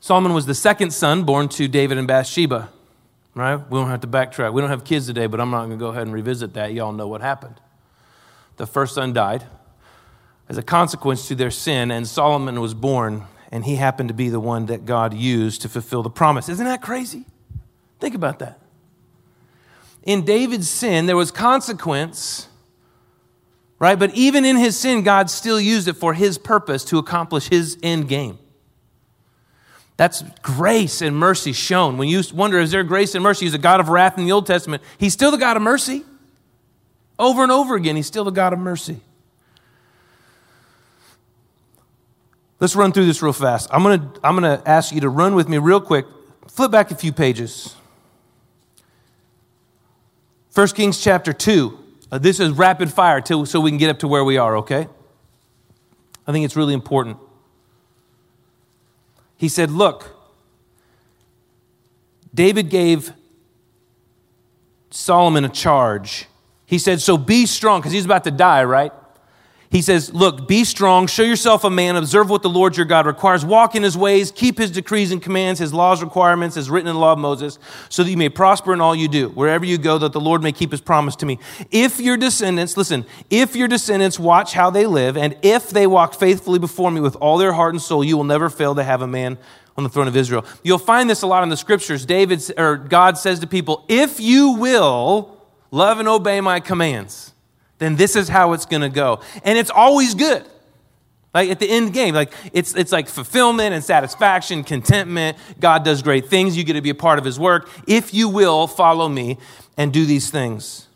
Solomon 0.00 0.34
was 0.34 0.44
the 0.44 0.56
second 0.56 0.90
son 0.90 1.22
born 1.22 1.48
to 1.50 1.68
David 1.68 1.98
and 1.98 2.08
Bathsheba. 2.08 2.68
Right? 3.32 3.54
We 3.70 3.78
don't 3.78 3.90
have 3.90 4.00
to 4.00 4.08
backtrack. 4.08 4.52
We 4.52 4.60
don't 4.60 4.70
have 4.70 4.82
kids 4.82 5.06
today, 5.06 5.28
but 5.28 5.40
I'm 5.40 5.52
not 5.52 5.66
going 5.66 5.70
to 5.70 5.76
go 5.76 5.90
ahead 5.90 6.02
and 6.02 6.12
revisit 6.12 6.54
that. 6.54 6.72
Y'all 6.72 6.90
know 6.90 7.06
what 7.06 7.20
happened. 7.20 7.60
The 8.56 8.66
first 8.66 8.96
son 8.96 9.12
died 9.12 9.44
as 10.48 10.58
a 10.58 10.64
consequence 10.64 11.28
to 11.28 11.36
their 11.36 11.52
sin, 11.52 11.92
and 11.92 12.08
Solomon 12.08 12.60
was 12.60 12.74
born, 12.74 13.22
and 13.52 13.64
he 13.64 13.76
happened 13.76 14.08
to 14.08 14.14
be 14.16 14.30
the 14.30 14.40
one 14.40 14.66
that 14.66 14.84
God 14.84 15.14
used 15.14 15.62
to 15.62 15.68
fulfill 15.68 16.02
the 16.02 16.10
promise. 16.10 16.48
Isn't 16.48 16.66
that 16.66 16.82
crazy? 16.82 17.24
Think 18.00 18.16
about 18.16 18.40
that. 18.40 18.58
In 20.02 20.24
David's 20.24 20.68
sin, 20.68 21.06
there 21.06 21.16
was 21.16 21.30
consequence 21.30 22.48
right? 23.78 23.98
But 23.98 24.14
even 24.14 24.44
in 24.44 24.56
his 24.56 24.76
sin, 24.76 25.02
God 25.02 25.30
still 25.30 25.60
used 25.60 25.88
it 25.88 25.94
for 25.94 26.14
his 26.14 26.38
purpose 26.38 26.84
to 26.86 26.98
accomplish 26.98 27.48
his 27.48 27.78
end 27.82 28.08
game. 28.08 28.38
That's 29.96 30.22
grace 30.42 31.00
and 31.00 31.16
mercy 31.16 31.52
shown. 31.52 31.96
When 31.96 32.08
you 32.08 32.22
wonder, 32.34 32.58
is 32.58 32.70
there 32.70 32.82
grace 32.82 33.14
and 33.14 33.22
mercy? 33.22 33.46
He's 33.46 33.54
a 33.54 33.58
God 33.58 33.80
of 33.80 33.88
wrath 33.88 34.18
in 34.18 34.24
the 34.24 34.32
Old 34.32 34.46
Testament. 34.46 34.82
He's 34.98 35.14
still 35.14 35.30
the 35.30 35.38
God 35.38 35.56
of 35.56 35.62
mercy. 35.62 36.04
Over 37.18 37.42
and 37.42 37.50
over 37.50 37.76
again, 37.76 37.96
he's 37.96 38.06
still 38.06 38.24
the 38.24 38.30
God 38.30 38.52
of 38.52 38.58
mercy. 38.58 39.00
Let's 42.60 42.76
run 42.76 42.92
through 42.92 43.06
this 43.06 43.22
real 43.22 43.32
fast. 43.32 43.68
I'm 43.72 43.82
going 43.82 44.00
to 44.00 44.20
I'm 44.22 44.38
going 44.38 44.58
to 44.58 44.68
ask 44.68 44.94
you 44.94 45.00
to 45.02 45.08
run 45.08 45.34
with 45.34 45.48
me 45.48 45.58
real 45.58 45.80
quick. 45.80 46.06
Flip 46.48 46.70
back 46.70 46.90
a 46.90 46.94
few 46.94 47.12
pages. 47.12 47.74
1 50.54 50.68
Kings 50.68 51.02
chapter 51.02 51.34
2. 51.34 51.85
Uh, 52.10 52.18
this 52.18 52.38
is 52.38 52.52
rapid 52.52 52.92
fire 52.92 53.20
till, 53.20 53.44
so 53.46 53.60
we 53.60 53.70
can 53.70 53.78
get 53.78 53.90
up 53.90 53.98
to 54.00 54.08
where 54.08 54.24
we 54.24 54.36
are, 54.36 54.58
okay? 54.58 54.88
I 56.26 56.32
think 56.32 56.44
it's 56.44 56.56
really 56.56 56.74
important. 56.74 57.16
He 59.36 59.48
said, 59.48 59.70
Look, 59.70 60.14
David 62.34 62.70
gave 62.70 63.12
Solomon 64.90 65.44
a 65.44 65.48
charge. 65.48 66.26
He 66.64 66.78
said, 66.78 67.00
So 67.00 67.18
be 67.18 67.46
strong, 67.46 67.80
because 67.80 67.92
he's 67.92 68.04
about 68.04 68.24
to 68.24 68.30
die, 68.30 68.64
right? 68.64 68.92
He 69.70 69.82
says, 69.82 70.12
Look, 70.14 70.46
be 70.46 70.64
strong, 70.64 71.06
show 71.06 71.22
yourself 71.22 71.64
a 71.64 71.70
man, 71.70 71.96
observe 71.96 72.30
what 72.30 72.42
the 72.42 72.48
Lord 72.48 72.76
your 72.76 72.86
God 72.86 73.06
requires, 73.06 73.44
walk 73.44 73.74
in 73.74 73.82
his 73.82 73.96
ways, 73.96 74.30
keep 74.30 74.58
his 74.58 74.70
decrees 74.70 75.10
and 75.12 75.20
commands, 75.20 75.60
his 75.60 75.74
laws, 75.74 76.02
requirements, 76.02 76.56
as 76.56 76.70
written 76.70 76.88
in 76.88 76.94
the 76.94 77.00
law 77.00 77.12
of 77.12 77.18
Moses, 77.18 77.58
so 77.88 78.04
that 78.04 78.10
you 78.10 78.16
may 78.16 78.28
prosper 78.28 78.72
in 78.72 78.80
all 78.80 78.94
you 78.94 79.08
do, 79.08 79.28
wherever 79.30 79.64
you 79.64 79.78
go, 79.78 79.98
that 79.98 80.12
the 80.12 80.20
Lord 80.20 80.42
may 80.42 80.52
keep 80.52 80.70
his 80.70 80.80
promise 80.80 81.16
to 81.16 81.26
me. 81.26 81.38
If 81.70 82.00
your 82.00 82.16
descendants, 82.16 82.76
listen, 82.76 83.04
if 83.30 83.56
your 83.56 83.68
descendants 83.68 84.18
watch 84.18 84.52
how 84.52 84.70
they 84.70 84.86
live, 84.86 85.16
and 85.16 85.36
if 85.42 85.70
they 85.70 85.86
walk 85.86 86.14
faithfully 86.14 86.58
before 86.58 86.90
me 86.90 87.00
with 87.00 87.16
all 87.16 87.38
their 87.38 87.52
heart 87.52 87.74
and 87.74 87.82
soul, 87.82 88.04
you 88.04 88.16
will 88.16 88.24
never 88.24 88.48
fail 88.48 88.74
to 88.74 88.84
have 88.84 89.02
a 89.02 89.06
man 89.06 89.38
on 89.76 89.84
the 89.84 89.90
throne 89.90 90.08
of 90.08 90.16
Israel. 90.16 90.44
You'll 90.62 90.78
find 90.78 91.08
this 91.08 91.22
a 91.22 91.26
lot 91.26 91.42
in 91.42 91.48
the 91.48 91.56
scriptures. 91.56 92.06
David 92.06 92.42
or 92.56 92.76
God 92.76 93.18
says 93.18 93.40
to 93.40 93.46
people, 93.46 93.84
If 93.88 94.20
you 94.20 94.52
will 94.52 95.36
love 95.70 95.98
and 95.98 96.08
obey 96.08 96.40
my 96.40 96.60
commands, 96.60 97.34
then 97.78 97.96
this 97.96 98.16
is 98.16 98.28
how 98.28 98.52
it's 98.52 98.66
going 98.66 98.82
to 98.82 98.88
go. 98.88 99.20
And 99.44 99.58
it's 99.58 99.70
always 99.70 100.14
good. 100.14 100.44
Like 101.34 101.50
at 101.50 101.60
the 101.60 101.68
end 101.68 101.92
game, 101.92 102.14
like 102.14 102.32
it's, 102.54 102.74
it's 102.74 102.92
like 102.92 103.08
fulfillment 103.08 103.74
and 103.74 103.84
satisfaction, 103.84 104.64
contentment. 104.64 105.36
God 105.60 105.84
does 105.84 106.00
great 106.00 106.28
things. 106.28 106.56
You 106.56 106.64
get 106.64 106.72
to 106.72 106.80
be 106.80 106.88
a 106.88 106.94
part 106.94 107.18
of 107.18 107.26
his 107.26 107.38
work. 107.38 107.68
If 107.86 108.14
you 108.14 108.30
will 108.30 108.66
follow 108.66 109.06
me 109.06 109.36
and 109.76 109.92
do 109.92 110.06
these 110.06 110.30
things. 110.30 110.88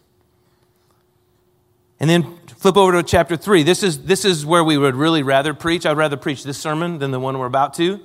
And 1.99 2.09
then 2.09 2.39
flip 2.57 2.79
over 2.79 2.93
to 2.93 3.03
chapter 3.03 3.37
three. 3.37 3.63
This 3.63 3.83
is, 3.83 4.05
this 4.05 4.25
is 4.25 4.47
where 4.47 4.65
we 4.65 4.79
would 4.79 4.95
really 4.95 5.23
rather 5.23 5.53
preach. 5.53 5.85
I'd 5.85 5.99
rather 5.99 6.17
preach 6.17 6.43
this 6.43 6.57
sermon 6.57 6.99
than 6.99 7.11
the 7.11 7.21
one 7.21 7.39
we're 7.39 7.45
about 7.45 7.75
to. 7.75 8.01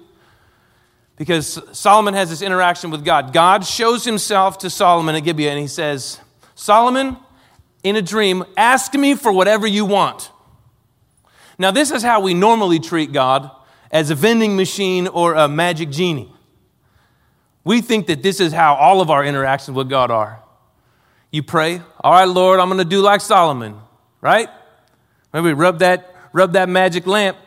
Because 1.15 1.61
Solomon 1.71 2.13
has 2.13 2.29
this 2.29 2.41
interaction 2.41 2.91
with 2.91 3.05
God. 3.05 3.31
God 3.31 3.65
shows 3.65 4.03
himself 4.03 4.57
to 4.57 4.69
Solomon 4.69 5.15
at 5.15 5.21
Gibeah 5.21 5.51
and 5.51 5.59
he 5.59 5.67
says, 5.67 6.19
Solomon, 6.55 7.15
in 7.85 7.95
a 7.95 8.01
dream, 8.01 8.43
ask 8.57 8.95
me 8.95 9.13
for 9.13 9.31
whatever 9.31 9.67
you 9.67 9.85
want. 9.85 10.31
Now, 11.59 11.69
this 11.69 11.91
is 11.91 12.01
how 12.01 12.19
we 12.19 12.33
normally 12.33 12.79
treat 12.79 13.13
God 13.13 13.51
as 13.91 14.09
a 14.09 14.15
vending 14.15 14.57
machine 14.57 15.07
or 15.07 15.35
a 15.35 15.47
magic 15.47 15.91
genie. 15.91 16.33
We 17.63 17.81
think 17.81 18.07
that 18.07 18.23
this 18.23 18.39
is 18.39 18.51
how 18.51 18.73
all 18.73 19.01
of 19.01 19.11
our 19.11 19.23
interactions 19.23 19.75
with 19.75 19.87
God 19.87 20.09
are. 20.09 20.41
You 21.31 21.43
pray, 21.43 21.79
all 21.99 22.11
right, 22.11 22.25
Lord, 22.25 22.59
I'm 22.59 22.69
going 22.69 22.79
to 22.79 22.85
do 22.85 23.01
like 23.01 23.21
Solomon, 23.21 23.77
right? 24.19 24.49
Maybe 25.31 25.53
rub 25.53 25.79
that, 25.79 26.15
rub 26.33 26.53
that 26.53 26.67
magic 26.67 27.05
lamp. 27.05 27.37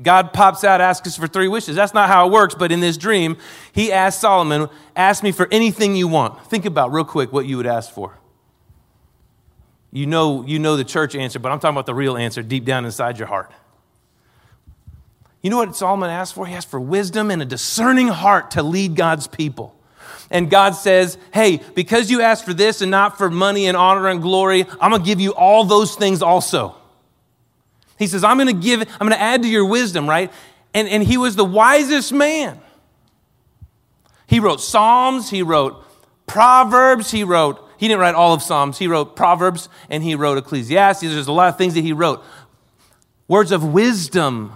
God 0.00 0.32
pops 0.32 0.64
out, 0.64 0.80
asks 0.80 1.06
us 1.06 1.16
for 1.18 1.26
three 1.26 1.48
wishes. 1.48 1.76
That's 1.76 1.92
not 1.92 2.08
how 2.08 2.26
it 2.26 2.32
works, 2.32 2.54
but 2.54 2.72
in 2.72 2.80
this 2.80 2.96
dream, 2.96 3.36
he 3.72 3.92
asked 3.92 4.22
Solomon, 4.22 4.70
ask 4.96 5.22
me 5.22 5.32
for 5.32 5.48
anything 5.50 5.96
you 5.96 6.08
want. 6.08 6.46
Think 6.46 6.64
about 6.64 6.92
real 6.92 7.04
quick 7.04 7.30
what 7.30 7.44
you 7.44 7.58
would 7.58 7.66
ask 7.66 7.92
for. 7.92 8.18
You 9.92 10.06
know, 10.06 10.44
you 10.44 10.58
know 10.58 10.76
the 10.76 10.84
church 10.84 11.14
answer, 11.14 11.38
but 11.38 11.52
I'm 11.52 11.60
talking 11.60 11.74
about 11.74 11.86
the 11.86 11.94
real 11.94 12.16
answer 12.16 12.42
deep 12.42 12.64
down 12.64 12.86
inside 12.86 13.18
your 13.18 13.28
heart. 13.28 13.52
You 15.42 15.50
know 15.50 15.58
what 15.58 15.76
Solomon 15.76 16.08
asked 16.08 16.34
for? 16.34 16.46
He 16.46 16.54
asked 16.54 16.70
for 16.70 16.80
wisdom 16.80 17.30
and 17.30 17.42
a 17.42 17.44
discerning 17.44 18.08
heart 18.08 18.52
to 18.52 18.62
lead 18.62 18.96
God's 18.96 19.26
people. 19.26 19.76
And 20.30 20.48
God 20.48 20.70
says, 20.70 21.18
Hey, 21.34 21.60
because 21.74 22.10
you 22.10 22.22
asked 22.22 22.44
for 22.44 22.54
this 22.54 22.80
and 22.80 22.90
not 22.90 23.18
for 23.18 23.30
money 23.30 23.66
and 23.66 23.76
honor 23.76 24.08
and 24.08 24.22
glory, 24.22 24.64
I'm 24.80 24.90
going 24.90 25.02
to 25.02 25.06
give 25.06 25.20
you 25.20 25.34
all 25.34 25.64
those 25.64 25.94
things 25.94 26.22
also. 26.22 26.74
He 27.98 28.06
says, 28.06 28.24
I'm 28.24 28.38
going 28.38 28.48
to 28.48 28.62
give, 28.62 28.80
I'm 28.80 29.06
going 29.06 29.12
to 29.12 29.20
add 29.20 29.42
to 29.42 29.48
your 29.48 29.66
wisdom, 29.66 30.08
right? 30.08 30.32
And, 30.72 30.88
and 30.88 31.02
he 31.02 31.18
was 31.18 31.36
the 31.36 31.44
wisest 31.44 32.12
man. 32.12 32.60
He 34.26 34.40
wrote 34.40 34.60
Psalms, 34.60 35.28
he 35.28 35.42
wrote 35.42 35.84
Proverbs, 36.26 37.10
he 37.10 37.24
wrote 37.24 37.62
he 37.82 37.88
didn't 37.88 37.98
write 37.98 38.14
all 38.14 38.32
of 38.32 38.42
Psalms. 38.42 38.78
He 38.78 38.86
wrote 38.86 39.16
Proverbs 39.16 39.68
and 39.90 40.04
he 40.04 40.14
wrote 40.14 40.38
Ecclesiastes. 40.38 41.00
There's 41.00 41.26
a 41.26 41.32
lot 41.32 41.48
of 41.48 41.58
things 41.58 41.74
that 41.74 41.80
he 41.80 41.92
wrote. 41.92 42.22
Words 43.26 43.50
of 43.50 43.64
wisdom, 43.64 44.52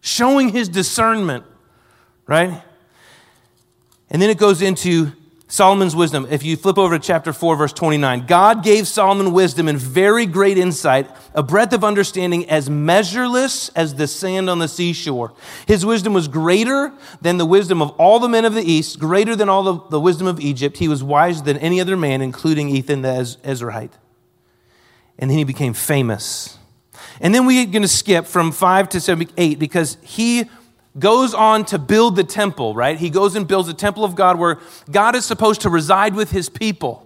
showing 0.00 0.48
his 0.48 0.66
discernment, 0.66 1.44
right? 2.26 2.62
And 4.08 4.22
then 4.22 4.30
it 4.30 4.38
goes 4.38 4.62
into 4.62 5.12
Solomon's 5.50 5.96
wisdom. 5.96 6.26
If 6.30 6.44
you 6.44 6.58
flip 6.58 6.76
over 6.76 6.98
to 6.98 7.04
chapter 7.04 7.32
4, 7.32 7.56
verse 7.56 7.72
29, 7.72 8.26
God 8.26 8.62
gave 8.62 8.86
Solomon 8.86 9.32
wisdom 9.32 9.66
and 9.66 9.78
very 9.78 10.26
great 10.26 10.58
insight, 10.58 11.10
a 11.34 11.42
breadth 11.42 11.72
of 11.72 11.82
understanding 11.82 12.48
as 12.50 12.68
measureless 12.68 13.70
as 13.70 13.94
the 13.94 14.06
sand 14.06 14.50
on 14.50 14.58
the 14.58 14.68
seashore. 14.68 15.32
His 15.66 15.86
wisdom 15.86 16.12
was 16.12 16.28
greater 16.28 16.92
than 17.22 17.38
the 17.38 17.46
wisdom 17.46 17.80
of 17.80 17.90
all 17.92 18.18
the 18.18 18.28
men 18.28 18.44
of 18.44 18.52
the 18.52 18.62
East, 18.62 18.98
greater 18.98 19.34
than 19.34 19.48
all 19.48 19.62
the, 19.62 19.88
the 19.88 20.00
wisdom 20.00 20.26
of 20.26 20.38
Egypt. 20.38 20.76
He 20.76 20.88
was 20.88 21.02
wiser 21.02 21.42
than 21.42 21.56
any 21.56 21.80
other 21.80 21.96
man, 21.96 22.20
including 22.20 22.68
Ethan 22.68 23.00
the 23.00 23.08
Ezrahite. 23.08 23.92
And 25.18 25.30
then 25.30 25.38
he 25.38 25.44
became 25.44 25.72
famous. 25.72 26.58
And 27.22 27.34
then 27.34 27.46
we're 27.46 27.64
going 27.64 27.82
to 27.82 27.88
skip 27.88 28.26
from 28.26 28.52
5 28.52 28.90
to 28.90 29.00
7, 29.00 29.30
8 29.38 29.58
because 29.58 29.96
he 30.02 30.44
goes 30.96 31.34
on 31.34 31.64
to 31.66 31.78
build 31.78 32.16
the 32.16 32.24
temple, 32.24 32.74
right? 32.74 32.96
He 32.96 33.10
goes 33.10 33.34
and 33.34 33.46
builds 33.46 33.68
the 33.68 33.74
temple 33.74 34.04
of 34.04 34.14
God 34.14 34.38
where 34.38 34.58
God 34.90 35.14
is 35.14 35.24
supposed 35.24 35.62
to 35.62 35.70
reside 35.70 36.14
with 36.14 36.30
his 36.30 36.48
people. 36.48 37.04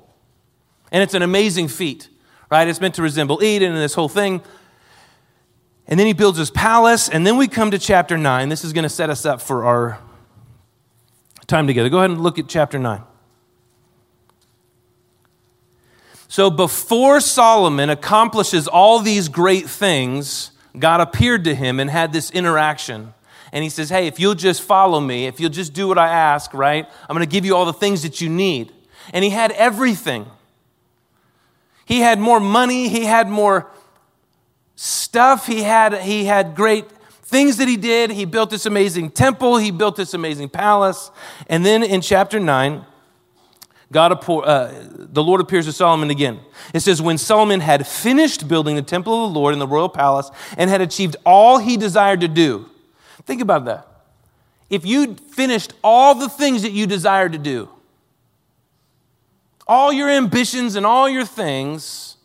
And 0.91 1.03
it's 1.03 1.15
an 1.15 1.23
amazing 1.23 1.69
feat, 1.69 2.09
right? 2.51 2.69
It's 2.69 2.81
meant 2.81 2.95
to 2.97 3.03
resemble 3.03 3.43
Eden 3.43 3.73
and 3.73 3.81
this 3.81 3.95
whole 3.95 4.09
thing. 4.09 4.43
And 5.87 5.99
then 5.99 6.07
he 6.07 6.13
builds 6.13 6.39
his 6.39 6.51
palace. 6.51 7.09
And 7.09 7.27
then 7.27 7.37
we 7.37 7.49
come 7.49 7.71
to 7.71 7.79
chapter 7.79 8.17
9. 8.17 8.49
This 8.49 8.65
is 8.65 8.73
going 8.73 8.85
to 8.85 8.89
set 8.89 9.11
us 9.11 9.25
up 9.25 9.41
for 9.41 9.65
our 9.65 9.99
time 11.47 11.67
together. 11.67 11.89
Go 11.89 11.99
ahead 11.99 12.11
and 12.11 12.21
look 12.21 12.39
at 12.39 12.49
chapter 12.49 12.79
9. 12.79 13.03
So 16.29 16.49
before 16.49 17.21
Solomon 17.21 17.91
accomplishes 17.91 18.67
all 18.67 19.01
these 19.01 19.29
great 19.29 19.69
things, 19.69 20.53
God 20.79 21.03
appeared 21.03 21.45
to 21.45 21.55
him 21.55 21.79
and 21.79 21.91
had 21.91 22.15
this 22.15 22.31
interaction 22.31 23.13
and 23.53 23.63
he 23.63 23.71
says, 23.71 23.91
Hey, 23.91 24.07
if 24.07 24.19
you'll 24.19 24.35
just 24.35 24.63
follow 24.63 25.01
me, 25.01 25.27
if 25.27 25.39
you'll 25.39 25.51
just 25.51 25.75
do 25.75 25.87
what 25.87 25.99
I 25.99 26.09
ask, 26.09 26.53
right, 26.55 26.89
I'm 27.09 27.15
going 27.15 27.27
to 27.27 27.31
give 27.31 27.45
you 27.45 27.55
all 27.55 27.67
the 27.67 27.73
things 27.73 28.03
that 28.03 28.21
you 28.21 28.29
need. 28.29 28.73
And 29.13 29.23
he 29.23 29.31
had 29.31 29.53
everything. 29.53 30.27
He 31.85 32.01
had 32.01 32.19
more 32.19 32.41
money, 32.41 32.89
he 32.89 33.05
had 33.05 33.29
more 33.29 33.71
stuff, 34.77 35.47
he 35.47 35.63
had, 35.63 35.95
he 36.01 36.25
had 36.25 36.55
great 36.55 36.91
things 37.23 37.57
that 37.59 37.69
he 37.69 37.77
did. 37.77 38.11
He 38.11 38.25
built 38.25 38.51
this 38.51 38.67
amazing 38.67 39.11
temple, 39.11 39.59
he 39.59 39.71
built 39.71 39.97
this 39.97 40.15
amazing 40.15 40.49
palace. 40.49 41.11
And 41.49 41.67
then 41.67 41.83
in 41.83 42.01
chapter 42.01 42.41
9, 42.41 42.87
God, 43.91 44.27
uh, 44.27 44.73
the 44.89 45.23
Lord 45.23 45.43
appears 45.43 45.67
to 45.67 45.73
Solomon 45.73 46.09
again. 46.09 46.41
It 46.73 46.81
says, 46.81 47.03
When 47.03 47.19
Solomon 47.19 47.61
had 47.61 47.87
finished 47.87 48.49
building 48.49 48.75
the 48.75 48.83
temple 48.83 49.27
of 49.27 49.33
the 49.33 49.39
Lord 49.39 49.53
in 49.53 49.59
the 49.59 49.67
royal 49.67 49.91
palace 49.91 50.31
and 50.57 50.71
had 50.71 50.81
achieved 50.81 51.17
all 51.27 51.59
he 51.59 51.77
desired 51.77 52.23
to 52.23 52.29
do, 52.29 52.71
Think 53.25 53.41
about 53.41 53.65
that. 53.67 53.87
If 54.71 54.87
you 54.87 55.15
finished 55.15 55.75
all 55.85 56.15
the 56.15 56.29
things 56.29 56.63
that 56.63 56.73
you 56.73 56.87
desire 56.87 57.29
to 57.29 57.39
do, 57.39 57.69
all 59.67 59.93
your 59.93 60.09
ambitions 60.09 60.77
and 60.77 60.85
all 60.87 61.09
your 61.09 61.25
things, 61.25 62.17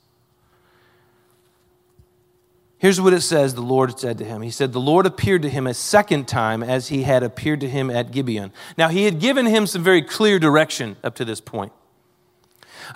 here's 2.77 2.99
what 3.01 3.13
it 3.13 3.21
says 3.21 3.53
the 3.53 3.61
Lord 3.61 3.99
said 3.99 4.17
to 4.19 4.25
him. 4.25 4.41
He 4.41 4.51
said, 4.51 4.73
The 4.73 4.79
Lord 4.79 5.05
appeared 5.05 5.41
to 5.43 5.49
him 5.49 5.67
a 5.67 5.73
second 5.73 6.27
time 6.27 6.63
as 6.63 6.87
he 6.87 7.03
had 7.03 7.21
appeared 7.21 7.59
to 7.61 7.69
him 7.69 7.89
at 7.89 8.11
Gibeon. 8.11 8.51
Now, 8.77 8.87
he 8.87 9.03
had 9.03 9.19
given 9.19 9.45
him 9.45 9.67
some 9.67 9.83
very 9.83 10.01
clear 10.01 10.39
direction 10.39 10.95
up 11.03 11.15
to 11.15 11.25
this 11.25 11.41
point. 11.41 11.73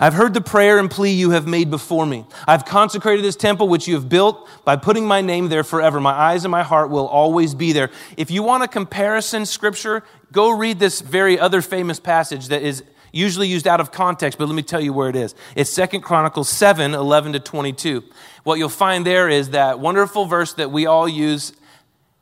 I've 0.00 0.14
heard 0.14 0.34
the 0.34 0.40
prayer 0.40 0.78
and 0.78 0.90
plea 0.90 1.12
you 1.12 1.30
have 1.30 1.46
made 1.46 1.70
before 1.70 2.06
me. 2.06 2.24
I've 2.46 2.64
consecrated 2.64 3.24
this 3.24 3.36
temple 3.36 3.68
which 3.68 3.86
you 3.86 3.94
have 3.94 4.08
built 4.08 4.48
by 4.64 4.76
putting 4.76 5.06
my 5.06 5.20
name 5.20 5.48
there 5.48 5.64
forever. 5.64 6.00
My 6.00 6.12
eyes 6.12 6.44
and 6.44 6.50
my 6.50 6.62
heart 6.62 6.90
will 6.90 7.06
always 7.06 7.54
be 7.54 7.72
there. 7.72 7.90
If 8.16 8.30
you 8.30 8.42
want 8.42 8.62
a 8.62 8.68
comparison 8.68 9.46
scripture, 9.46 10.02
go 10.30 10.50
read 10.50 10.78
this 10.78 11.00
very 11.00 11.38
other 11.38 11.62
famous 11.62 12.00
passage 12.00 12.48
that 12.48 12.62
is 12.62 12.82
usually 13.12 13.48
used 13.48 13.68
out 13.68 13.80
of 13.80 13.92
context, 13.92 14.38
but 14.38 14.46
let 14.48 14.54
me 14.54 14.62
tell 14.62 14.80
you 14.80 14.92
where 14.92 15.08
it 15.08 15.16
is. 15.16 15.34
It's 15.54 15.70
Second 15.70 16.00
Chronicles 16.00 16.48
7 16.48 16.94
11 16.94 17.34
to 17.34 17.40
22. 17.40 18.02
What 18.44 18.58
you'll 18.58 18.68
find 18.68 19.06
there 19.06 19.28
is 19.28 19.50
that 19.50 19.78
wonderful 19.78 20.24
verse 20.24 20.54
that 20.54 20.70
we 20.70 20.86
all 20.86 21.08
use 21.08 21.52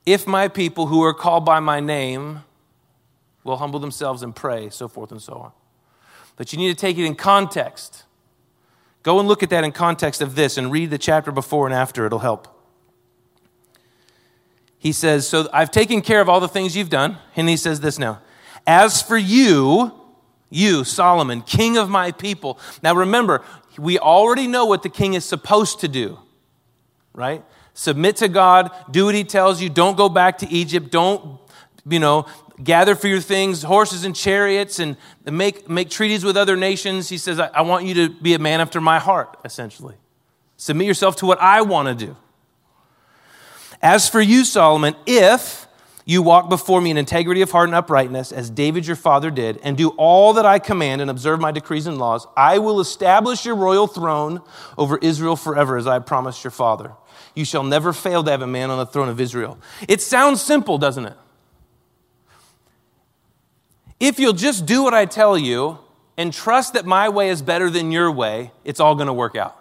if 0.04 0.26
my 0.26 0.48
people 0.48 0.86
who 0.86 1.02
are 1.02 1.14
called 1.14 1.44
by 1.44 1.60
my 1.60 1.80
name 1.80 2.40
will 3.44 3.56
humble 3.56 3.80
themselves 3.80 4.22
and 4.22 4.34
pray, 4.34 4.68
so 4.70 4.88
forth 4.88 5.12
and 5.12 5.22
so 5.22 5.34
on. 5.34 5.52
But 6.40 6.54
you 6.54 6.58
need 6.58 6.70
to 6.70 6.74
take 6.74 6.96
it 6.96 7.04
in 7.04 7.16
context. 7.16 8.04
Go 9.02 9.18
and 9.18 9.28
look 9.28 9.42
at 9.42 9.50
that 9.50 9.62
in 9.62 9.72
context 9.72 10.22
of 10.22 10.36
this 10.36 10.56
and 10.56 10.72
read 10.72 10.88
the 10.88 10.96
chapter 10.96 11.30
before 11.30 11.66
and 11.66 11.74
after. 11.74 12.06
It'll 12.06 12.20
help. 12.20 12.48
He 14.78 14.92
says, 14.92 15.28
So 15.28 15.50
I've 15.52 15.70
taken 15.70 16.00
care 16.00 16.18
of 16.18 16.30
all 16.30 16.40
the 16.40 16.48
things 16.48 16.74
you've 16.74 16.88
done. 16.88 17.18
And 17.36 17.46
he 17.46 17.58
says 17.58 17.80
this 17.80 17.98
now 17.98 18.22
As 18.66 19.02
for 19.02 19.18
you, 19.18 19.92
you, 20.48 20.82
Solomon, 20.82 21.42
king 21.42 21.76
of 21.76 21.90
my 21.90 22.10
people. 22.10 22.58
Now 22.82 22.94
remember, 22.94 23.42
we 23.78 23.98
already 23.98 24.46
know 24.46 24.64
what 24.64 24.82
the 24.82 24.88
king 24.88 25.12
is 25.12 25.26
supposed 25.26 25.80
to 25.80 25.88
do, 25.88 26.20
right? 27.12 27.44
Submit 27.74 28.16
to 28.16 28.28
God, 28.28 28.70
do 28.90 29.04
what 29.04 29.14
he 29.14 29.24
tells 29.24 29.60
you, 29.60 29.68
don't 29.68 29.98
go 29.98 30.08
back 30.08 30.38
to 30.38 30.48
Egypt, 30.48 30.90
don't, 30.90 31.38
you 31.86 31.98
know, 31.98 32.24
gather 32.62 32.94
for 32.94 33.08
your 33.08 33.20
things 33.20 33.62
horses 33.62 34.04
and 34.04 34.14
chariots 34.14 34.78
and 34.78 34.96
make, 35.24 35.68
make 35.68 35.90
treaties 35.90 36.24
with 36.24 36.36
other 36.36 36.56
nations. 36.56 37.08
He 37.08 37.18
says, 37.18 37.38
I, 37.38 37.48
I 37.48 37.62
want 37.62 37.84
you 37.84 37.94
to 37.94 38.08
be 38.08 38.34
a 38.34 38.38
man 38.38 38.60
after 38.60 38.80
my 38.80 38.98
heart, 38.98 39.38
essentially. 39.44 39.96
Submit 40.56 40.86
yourself 40.86 41.16
to 41.16 41.26
what 41.26 41.40
I 41.40 41.62
want 41.62 41.88
to 41.88 42.06
do. 42.06 42.16
As 43.82 44.08
for 44.08 44.20
you, 44.20 44.44
Solomon, 44.44 44.94
if 45.06 45.66
you 46.04 46.22
walk 46.22 46.48
before 46.50 46.80
me 46.80 46.90
in 46.90 46.98
integrity 46.98 47.40
of 47.40 47.50
heart 47.50 47.68
and 47.68 47.74
uprightness, 47.74 48.32
as 48.32 48.50
David 48.50 48.86
your 48.86 48.96
father 48.96 49.30
did, 49.30 49.58
and 49.62 49.76
do 49.76 49.90
all 49.90 50.34
that 50.34 50.44
I 50.44 50.58
command 50.58 51.00
and 51.00 51.10
observe 51.10 51.40
my 51.40 51.52
decrees 51.52 51.86
and 51.86 51.98
laws, 51.98 52.26
I 52.36 52.58
will 52.58 52.80
establish 52.80 53.46
your 53.46 53.54
royal 53.54 53.86
throne 53.86 54.42
over 54.76 54.98
Israel 54.98 55.36
forever, 55.36 55.76
as 55.76 55.86
I 55.86 55.98
promised 56.00 56.44
your 56.44 56.50
father. 56.50 56.92
You 57.34 57.44
shall 57.44 57.62
never 57.62 57.92
fail 57.92 58.24
to 58.24 58.30
have 58.30 58.42
a 58.42 58.46
man 58.46 58.70
on 58.70 58.78
the 58.78 58.86
throne 58.86 59.08
of 59.08 59.20
Israel. 59.20 59.56
It 59.88 60.02
sounds 60.02 60.42
simple, 60.42 60.78
doesn't 60.78 61.06
it? 61.06 61.16
If 64.00 64.18
you'll 64.18 64.32
just 64.32 64.64
do 64.66 64.82
what 64.82 64.94
I 64.94 65.04
tell 65.04 65.36
you 65.36 65.78
and 66.16 66.32
trust 66.32 66.72
that 66.72 66.86
my 66.86 67.10
way 67.10 67.28
is 67.28 67.42
better 67.42 67.70
than 67.70 67.92
your 67.92 68.10
way, 68.10 68.50
it's 68.64 68.80
all 68.80 68.94
going 68.94 69.06
to 69.06 69.12
work 69.12 69.36
out. 69.36 69.56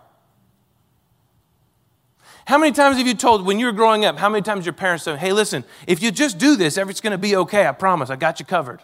How 2.46 2.58
many 2.58 2.72
times 2.72 2.98
have 2.98 3.06
you 3.06 3.14
told, 3.14 3.46
when 3.46 3.60
you 3.60 3.68
were 3.68 3.72
growing 3.72 4.06
up, 4.06 4.18
how 4.18 4.28
many 4.28 4.42
times 4.42 4.66
your 4.66 4.74
parents 4.74 5.04
said, 5.04 5.20
hey, 5.20 5.34
listen, 5.34 5.64
if 5.86 6.02
you 6.02 6.10
just 6.10 6.40
do 6.40 6.56
this, 6.56 6.80
everything's 6.80 7.02
going 7.02 7.12
to 7.12 7.18
be 7.20 7.36
okay. 7.36 7.68
I 7.68 7.74
promise. 7.74 8.10
I 8.10 8.16
got 8.16 8.40
you 8.40 8.46
covered. 8.46 8.82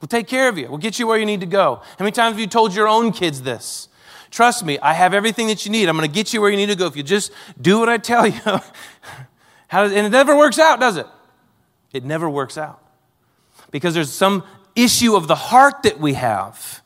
We'll 0.00 0.08
take 0.08 0.26
care 0.26 0.48
of 0.48 0.58
you. 0.58 0.68
We'll 0.68 0.78
get 0.78 0.98
you 0.98 1.06
where 1.06 1.16
you 1.16 1.26
need 1.26 1.40
to 1.40 1.46
go. 1.46 1.76
How 1.82 2.04
many 2.04 2.10
times 2.10 2.32
have 2.32 2.40
you 2.40 2.48
told 2.48 2.74
your 2.74 2.88
own 2.88 3.12
kids 3.12 3.42
this? 3.42 3.88
Trust 4.30 4.64
me, 4.64 4.78
I 4.80 4.92
have 4.92 5.14
everything 5.14 5.46
that 5.46 5.64
you 5.64 5.70
need. 5.70 5.88
I'm 5.88 5.96
going 5.96 6.08
to 6.08 6.12
get 6.12 6.34
you 6.34 6.40
where 6.40 6.50
you 6.50 6.56
need 6.56 6.66
to 6.66 6.74
go. 6.74 6.86
If 6.86 6.96
you 6.96 7.02
just 7.02 7.30
do 7.60 7.78
what 7.78 7.88
I 7.88 7.98
tell 7.98 8.26
you. 8.26 8.40
How, 9.68 9.84
and 9.84 9.94
it 9.94 10.10
never 10.10 10.36
works 10.36 10.58
out, 10.58 10.80
does 10.80 10.96
it? 10.96 11.06
It 11.92 12.04
never 12.04 12.28
works 12.28 12.58
out. 12.58 12.82
Because 13.70 13.94
there's 13.94 14.12
some 14.12 14.42
issue 14.76 15.16
of 15.16 15.26
the 15.26 15.34
heart 15.34 15.82
that 15.82 15.98
we 15.98 16.12
have 16.12 16.82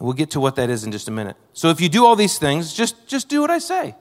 We'll 0.00 0.12
get 0.12 0.30
to 0.32 0.40
what 0.40 0.56
that 0.56 0.70
is 0.70 0.84
in 0.84 0.92
just 0.92 1.08
a 1.08 1.10
minute. 1.10 1.36
So 1.52 1.70
if 1.70 1.80
you 1.80 1.88
do 1.88 2.04
all 2.04 2.16
these 2.16 2.38
things, 2.38 2.74
just, 2.74 3.06
just 3.06 3.28
do 3.28 3.40
what 3.40 3.50
I 3.50 3.58
say. 3.58 3.94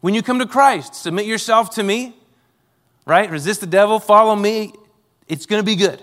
When 0.00 0.14
you 0.14 0.22
come 0.22 0.38
to 0.38 0.46
Christ, 0.46 0.94
submit 0.94 1.26
yourself 1.26 1.70
to 1.74 1.82
me, 1.82 2.16
right? 3.04 3.28
Resist 3.28 3.60
the 3.60 3.66
devil, 3.66 3.98
follow 3.98 4.36
me. 4.36 4.72
It's 5.28 5.46
going 5.46 5.60
to 5.60 5.64
be 5.64 5.76
good. 5.76 6.02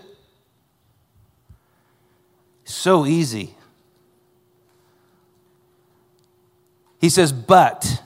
So 2.65 3.05
easy. 3.05 3.55
He 6.99 7.09
says, 7.09 7.31
But 7.31 8.03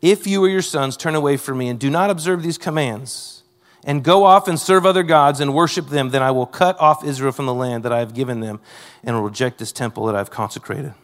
if 0.00 0.26
you 0.26 0.42
or 0.42 0.48
your 0.48 0.62
sons 0.62 0.96
turn 0.96 1.14
away 1.14 1.36
from 1.36 1.58
me 1.58 1.68
and 1.68 1.78
do 1.78 1.90
not 1.90 2.10
observe 2.10 2.42
these 2.42 2.58
commands, 2.58 3.41
and 3.84 4.04
go 4.04 4.24
off 4.24 4.48
and 4.48 4.58
serve 4.58 4.86
other 4.86 5.02
gods 5.02 5.40
and 5.40 5.54
worship 5.54 5.88
them, 5.88 6.10
then 6.10 6.22
I 6.22 6.30
will 6.30 6.46
cut 6.46 6.78
off 6.80 7.04
Israel 7.04 7.32
from 7.32 7.46
the 7.46 7.54
land 7.54 7.84
that 7.84 7.92
I 7.92 7.98
have 7.98 8.14
given 8.14 8.40
them 8.40 8.60
and 9.02 9.16
will 9.16 9.22
reject 9.22 9.58
this 9.58 9.72
temple 9.72 10.06
that 10.06 10.14
I've 10.14 10.30
consecrated. 10.30 10.94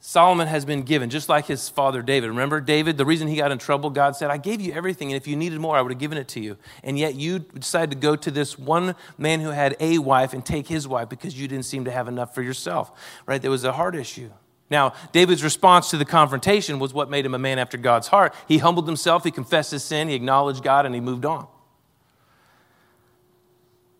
Solomon 0.00 0.46
has 0.46 0.64
been 0.64 0.82
given, 0.82 1.10
just 1.10 1.28
like 1.28 1.46
his 1.46 1.68
father 1.68 2.00
David. 2.00 2.28
Remember, 2.28 2.60
David, 2.60 2.96
the 2.96 3.04
reason 3.04 3.26
he 3.26 3.36
got 3.36 3.50
in 3.50 3.58
trouble, 3.58 3.90
God 3.90 4.14
said, 4.14 4.30
I 4.30 4.36
gave 4.36 4.60
you 4.60 4.72
everything, 4.72 5.12
and 5.12 5.16
if 5.20 5.26
you 5.26 5.34
needed 5.34 5.58
more, 5.58 5.76
I 5.76 5.82
would 5.82 5.90
have 5.90 5.98
given 5.98 6.16
it 6.16 6.28
to 6.28 6.40
you. 6.40 6.56
And 6.84 6.96
yet 6.96 7.16
you 7.16 7.40
decided 7.40 7.90
to 7.90 7.96
go 7.96 8.14
to 8.14 8.30
this 8.30 8.56
one 8.56 8.94
man 9.18 9.40
who 9.40 9.50
had 9.50 9.76
a 9.80 9.98
wife 9.98 10.32
and 10.32 10.46
take 10.46 10.68
his 10.68 10.86
wife 10.86 11.08
because 11.08 11.38
you 11.38 11.48
didn't 11.48 11.64
seem 11.64 11.84
to 11.86 11.90
have 11.90 12.06
enough 12.06 12.34
for 12.34 12.40
yourself, 12.40 12.92
right? 13.26 13.42
There 13.42 13.50
was 13.50 13.64
a 13.64 13.72
heart 13.72 13.96
issue. 13.96 14.30
Now, 14.68 14.94
David's 15.12 15.44
response 15.44 15.90
to 15.90 15.96
the 15.96 16.04
confrontation 16.04 16.78
was 16.78 16.92
what 16.92 17.08
made 17.08 17.24
him 17.24 17.34
a 17.34 17.38
man 17.38 17.58
after 17.58 17.78
God's 17.78 18.08
heart. 18.08 18.34
He 18.48 18.58
humbled 18.58 18.86
himself, 18.86 19.24
he 19.24 19.30
confessed 19.30 19.70
his 19.70 19.84
sin, 19.84 20.08
he 20.08 20.14
acknowledged 20.14 20.62
God, 20.62 20.86
and 20.86 20.94
he 20.94 21.00
moved 21.00 21.24
on. 21.24 21.46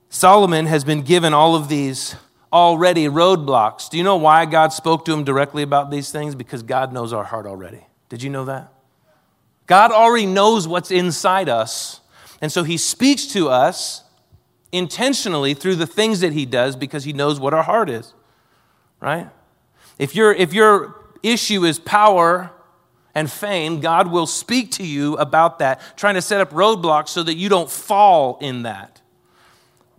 Solomon 0.09 0.67
has 0.67 0.85
been 0.85 1.03
given 1.03 1.35
all 1.35 1.55
of 1.55 1.69
these 1.69 2.17
already 2.53 3.07
roadblocks. 3.07 3.91
Do 3.91 3.99
you 3.99 4.03
know 4.03 4.17
why 4.17 4.47
God 4.47 4.73
spoke 4.73 5.05
to 5.05 5.13
him 5.13 5.25
directly 5.25 5.63
about 5.63 5.91
these 5.91 6.11
things? 6.11 6.35
Because 6.35 6.63
God 6.63 6.93
knows 6.93 7.13
our 7.13 7.25
heart 7.25 7.47
already. 7.47 7.87
Did 8.09 8.23
you 8.23 8.31
know 8.31 8.45
that? 8.47 8.73
God 9.67 9.91
already 9.93 10.27
knows 10.27 10.67
what's 10.67 10.91
inside 10.91 11.49
us. 11.49 12.01
And 12.41 12.51
so 12.51 12.63
he 12.63 12.77
speaks 12.77 13.27
to 13.29 13.49
us 13.49 14.05
intentionally 14.73 15.55
through 15.55 15.77
the 15.77 15.87
things 15.87 16.21
that 16.21 16.33
he 16.33 16.47
does 16.47 16.77
because 16.77 17.05
he 17.05 17.13
knows 17.13 17.41
what 17.41 17.53
our 17.53 17.63
heart 17.63 17.91
is, 17.91 18.15
right? 19.01 19.29
If, 19.99 20.15
you 20.15 20.31
if 20.31 20.53
your 20.53 21.01
issue 21.23 21.65
is 21.65 21.79
power 21.79 22.51
and 23.15 23.31
fame, 23.31 23.81
God 23.81 24.11
will 24.11 24.27
speak 24.27 24.73
to 24.73 24.87
you 24.87 25.17
about 25.17 25.59
that, 25.61 25.81
trying 25.97 26.15
to 26.17 26.23
set 26.23 26.41
up 26.41 26.51
roadblocks 26.51 27.09
so 27.09 27.23
that 27.23 27.35
you 27.35 27.49
don't 27.49 27.71
fall 27.71 28.39
in 28.41 28.63
that. 28.63 29.01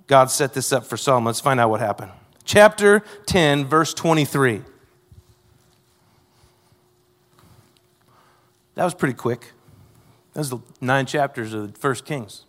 God 0.06 0.30
set 0.32 0.54
this 0.54 0.72
up 0.72 0.86
for 0.86 0.98
Solomon. 0.98 1.26
Let's 1.26 1.42
find 1.42 1.60
out 1.60 1.70
what 1.70 1.80
happened. 1.80 2.12
Chapter 2.44 3.04
10, 3.26 3.66
verse 3.66 3.94
23. 3.94 4.62
That 8.76 8.84
was 8.84 8.94
pretty 8.94 9.16
quick. 9.16 9.54
That 10.34 10.40
was 10.40 10.52
the 10.52 10.60
nine 10.80 11.08
chapters 11.08 11.54
of 11.54 11.74
the 11.74 11.80
first 11.80 12.06
Kings. 12.06 12.46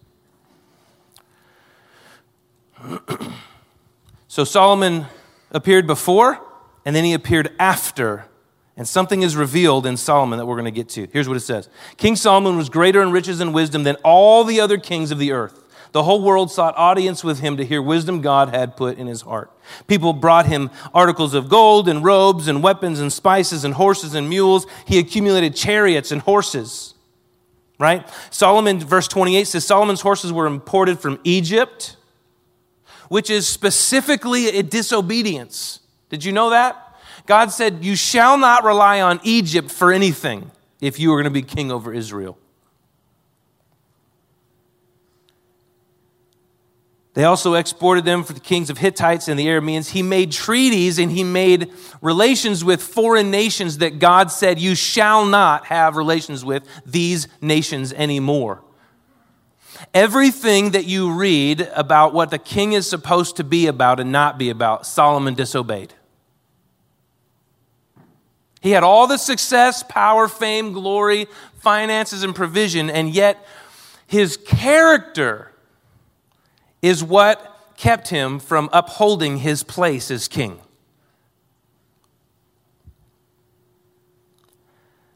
so 4.29 4.45
Solomon 4.45 5.07
appeared 5.51 5.87
before 5.87 6.39
and 6.89 6.97
then 6.97 7.05
he 7.05 7.13
appeared 7.13 7.53
after. 7.59 8.25
And 8.75 8.89
something 8.89 9.21
is 9.21 9.37
revealed 9.37 9.85
in 9.85 9.99
Solomon 9.99 10.39
that 10.39 10.47
we're 10.47 10.55
going 10.55 10.65
to 10.65 10.71
get 10.71 10.89
to. 10.91 11.07
Here's 11.13 11.29
what 11.29 11.37
it 11.37 11.41
says 11.41 11.69
King 11.99 12.17
Solomon 12.17 12.57
was 12.57 12.71
greater 12.71 13.03
in 13.03 13.13
riches 13.13 13.43
and 13.43 13.53
wisdom 13.53 13.83
than 13.83 13.97
all 13.97 14.43
the 14.43 14.59
other 14.59 14.79
kings 14.79 15.11
of 15.11 15.19
the 15.19 15.33
earth. 15.33 15.63
The 15.93 16.05
whole 16.05 16.23
world 16.23 16.51
sought 16.51 16.75
audience 16.79 17.23
with 17.23 17.41
him 17.41 17.59
to 17.59 17.65
hear 17.67 17.83
wisdom 17.83 18.23
God 18.23 18.49
had 18.49 18.75
put 18.75 18.97
in 18.97 19.07
his 19.07 19.21
heart. 19.21 19.53
People 19.87 20.15
brought 20.15 20.47
him 20.47 20.71
articles 20.95 21.35
of 21.35 21.51
gold 21.51 21.91
and 21.91 22.03
robes 22.03 22.49
and 22.49 22.63
weapons 22.63 23.01
and 23.01 23.13
spices 23.13 23.65
and 23.65 23.75
horses 23.75 24.15
and 24.15 24.27
mules. 24.27 24.67
He 24.87 24.99
accumulated 24.99 25.55
chariots 25.55 26.11
and 26.11 26.23
horses. 26.23 26.95
Right? 27.79 28.09
Solomon, 28.31 28.81
verse 28.81 29.09
28 29.09 29.47
says 29.47 29.67
Solomon's 29.67 30.01
horses 30.01 30.33
were 30.33 30.47
imported 30.47 31.01
from 31.01 31.21
Egypt, 31.23 31.99
which 33.11 33.29
is 33.29 33.47
specifically 33.47 34.49
a 34.59 34.63
disobedience. 34.63 35.81
Did 36.09 36.25
you 36.25 36.33
know 36.33 36.51
that? 36.51 36.97
God 37.27 37.51
said, 37.51 37.85
You 37.85 37.97
shall 37.97 38.39
not 38.39 38.65
rely 38.65 39.01
on 39.01 39.21
Egypt 39.23 39.71
for 39.71 39.93
anything 39.93 40.51
if 40.81 40.99
you 40.99 41.13
are 41.13 41.17
going 41.17 41.25
to 41.25 41.31
be 41.31 41.43
king 41.43 41.71
over 41.71 41.93
Israel. 41.93 42.39
They 47.19 47.25
also 47.25 47.55
exported 47.55 48.05
them 48.05 48.23
for 48.23 48.33
the 48.33 48.39
kings 48.39 48.71
of 48.71 48.79
Hittites 48.79 49.27
and 49.27 49.37
the 49.37 49.47
Arameans. 49.47 49.91
He 49.91 50.05
made 50.05 50.31
treaties 50.31 51.01
and 51.01 51.11
he 51.11 51.25
made 51.25 51.73
relations 52.01 52.65
with 52.65 52.81
foreign 52.81 53.33
nations 53.33 53.79
that 53.79 53.99
God 53.99 54.31
said, 54.31 54.61
You 54.61 54.77
shall 54.77 55.27
not 55.27 55.67
have 55.67 55.97
relations 55.97 56.45
with 56.45 56.63
these 56.87 57.27
nations 57.41 57.93
anymore. 57.93 58.63
Everything 59.93 60.71
that 60.71 60.85
you 60.85 61.13
read 61.13 61.63
about 61.75 62.15
what 62.15 62.31
the 62.31 62.39
king 62.39 62.73
is 62.73 62.89
supposed 62.89 63.37
to 63.37 63.45
be 63.45 63.67
about 63.67 63.99
and 63.99 64.13
not 64.13 64.39
be 64.39 64.49
about, 64.49 64.87
Solomon 64.87 65.35
disobeyed. 65.35 65.95
He 68.61 68.71
had 68.73 68.83
all 68.83 69.07
the 69.07 69.19
success, 69.19 69.83
power, 69.83 70.29
fame, 70.29 70.73
glory, 70.73 71.27
finances, 71.59 72.23
and 72.23 72.35
provision, 72.35 72.91
and 72.91 73.11
yet 73.11 73.45
his 74.07 74.37
character 74.37 75.53
is 76.83 77.05
what 77.05 77.75
kept 77.77 78.09
him 78.09 78.39
from 78.39 78.69
upholding 78.73 79.39
his 79.39 79.63
place 79.63 80.11
as 80.11 80.27
king. 80.29 80.61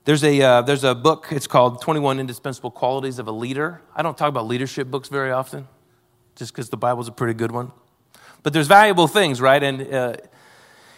There's 0.05 0.25
a, 0.25 0.41
uh, 0.43 0.63
there's 0.63 0.83
a 0.83 0.95
book, 0.95 1.29
it's 1.31 1.47
called 1.47 1.81
21 1.81 2.19
Indispensable 2.19 2.73
Qualities 2.73 3.21
of 3.21 3.29
a 3.29 3.33
Leader. 3.33 3.81
I 3.95 4.03
don't 4.03 4.19
talk 4.19 4.29
about 4.29 4.47
leadership 4.47 4.89
books 4.89 5.09
very 5.09 5.31
often, 5.31 5.69
just 6.35 6.53
because 6.53 6.71
the 6.71 6.77
Bible's 6.77 7.07
a 7.07 7.13
pretty 7.13 7.35
good 7.35 7.53
one. 7.53 7.71
But 8.43 8.53
there's 8.53 8.67
valuable 8.67 9.07
things, 9.07 9.41
right? 9.41 9.63
And 9.63 9.95
uh, 9.95 10.17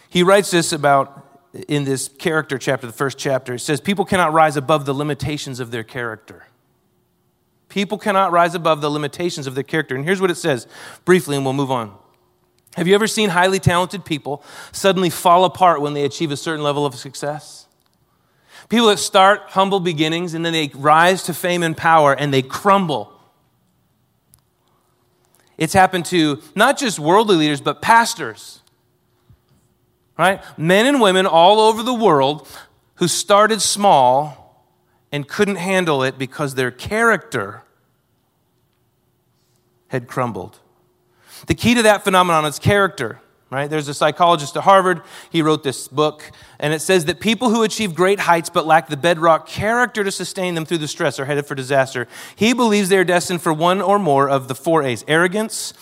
he 0.09 0.23
writes 0.23 0.49
this 0.49 0.71
about 0.71 1.24
in 1.67 1.83
this 1.83 2.07
character 2.07 2.57
chapter, 2.57 2.87
the 2.87 2.93
first 2.93 3.17
chapter, 3.17 3.53
it 3.53 3.59
says, 3.59 3.79
People 3.79 4.05
cannot 4.05 4.33
rise 4.33 4.57
above 4.57 4.85
the 4.85 4.93
limitations 4.93 5.59
of 5.59 5.71
their 5.71 5.83
character. 5.83 6.45
People 7.69 7.97
cannot 7.97 8.31
rise 8.31 8.55
above 8.55 8.81
the 8.81 8.89
limitations 8.89 9.47
of 9.47 9.55
their 9.55 9.63
character. 9.63 9.95
And 9.95 10.05
here's 10.05 10.21
what 10.21 10.31
it 10.31 10.35
says 10.35 10.67
briefly, 11.03 11.35
and 11.35 11.45
we'll 11.45 11.53
move 11.53 11.71
on. 11.71 11.95
Have 12.75 12.87
you 12.87 12.95
ever 12.95 13.07
seen 13.07 13.29
highly 13.29 13.59
talented 13.59 14.03
people 14.03 14.43
suddenly 14.71 15.09
fall 15.09 15.45
apart 15.45 15.81
when 15.81 15.93
they 15.93 16.03
achieve 16.03 16.31
a 16.31 16.37
certain 16.37 16.63
level 16.63 16.85
of 16.85 16.95
success? 16.95 17.67
People 18.67 18.87
that 18.87 18.97
start 18.97 19.41
humble 19.49 19.79
beginnings 19.79 20.33
and 20.33 20.45
then 20.45 20.51
they 20.51 20.71
rise 20.73 21.23
to 21.23 21.33
fame 21.33 21.63
and 21.63 21.77
power 21.77 22.13
and 22.13 22.33
they 22.33 22.41
crumble. 22.41 23.13
It's 25.57 25.73
happened 25.73 26.05
to 26.07 26.41
not 26.53 26.77
just 26.77 26.99
worldly 26.99 27.37
leaders, 27.37 27.61
but 27.61 27.81
pastors 27.81 28.61
right? 30.17 30.41
Men 30.57 30.85
and 30.85 31.01
women 31.01 31.25
all 31.25 31.59
over 31.59 31.83
the 31.83 31.93
world 31.93 32.47
who 32.95 33.07
started 33.07 33.61
small 33.61 34.65
and 35.11 35.27
couldn't 35.27 35.57
handle 35.57 36.03
it 36.03 36.17
because 36.17 36.55
their 36.55 36.71
character 36.71 37.63
had 39.87 40.07
crumbled. 40.07 40.59
The 41.47 41.55
key 41.55 41.75
to 41.75 41.83
that 41.83 42.03
phenomenon 42.03 42.45
is 42.45 42.59
character. 42.59 43.21
right? 43.51 43.69
There's 43.69 43.87
a 43.87 43.93
psychologist 43.93 44.57
at 44.57 44.63
Harvard. 44.63 45.01
He 45.29 45.41
wrote 45.41 45.63
this 45.63 45.87
book, 45.87 46.31
and 46.59 46.73
it 46.73 46.81
says 46.81 47.05
that 47.05 47.19
people 47.19 47.49
who 47.49 47.63
achieve 47.63 47.93
great 47.93 48.19
heights 48.21 48.49
but 48.49 48.65
lack 48.65 48.89
the 48.89 48.97
bedrock 48.97 49.47
character 49.47 50.03
to 50.03 50.11
sustain 50.11 50.55
them 50.55 50.65
through 50.65 50.79
the 50.79 50.87
stress 50.87 51.19
are 51.19 51.25
headed 51.25 51.45
for 51.45 51.55
disaster. 51.55 52.07
He 52.35 52.53
believes 52.53 52.89
they 52.89 52.97
are 52.97 53.03
destined 53.03 53.41
for 53.41 53.53
one 53.53 53.81
or 53.81 53.99
more 53.99 54.29
of 54.29 54.47
the 54.47 54.55
four 54.55 54.83
A's 54.83 55.05
arrogance, 55.07 55.73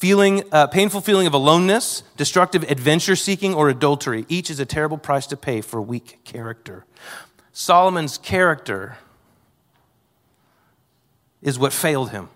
feeling, 0.00 0.42
uh, 0.50 0.66
painful 0.66 1.02
feeling 1.02 1.26
of 1.26 1.34
aloneness, 1.34 2.02
destructive 2.16 2.62
adventure 2.70 3.14
seeking, 3.14 3.52
or 3.52 3.68
adultery. 3.68 4.24
Each 4.30 4.48
is 4.48 4.58
a 4.58 4.64
terrible 4.64 4.96
price 4.96 5.26
to 5.26 5.36
pay 5.36 5.60
for 5.60 5.82
weak 5.82 6.20
character. 6.24 6.86
Solomon's 7.52 8.16
character 8.16 8.96
is 11.42 11.58
what 11.58 11.74
failed 11.74 12.10
him 12.10 12.30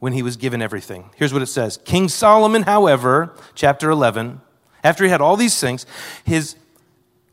when 0.00 0.12
he 0.12 0.22
was 0.22 0.36
given 0.36 0.60
everything. 0.60 1.10
Here's 1.14 1.32
what 1.32 1.40
it 1.40 1.46
says 1.46 1.76
King 1.84 2.08
Solomon, 2.08 2.62
however, 2.64 3.32
chapter 3.54 3.88
11, 3.88 4.40
after 4.82 5.04
he 5.04 5.10
had 5.10 5.20
all 5.20 5.36
these 5.36 5.60
things, 5.60 5.86
his 6.24 6.56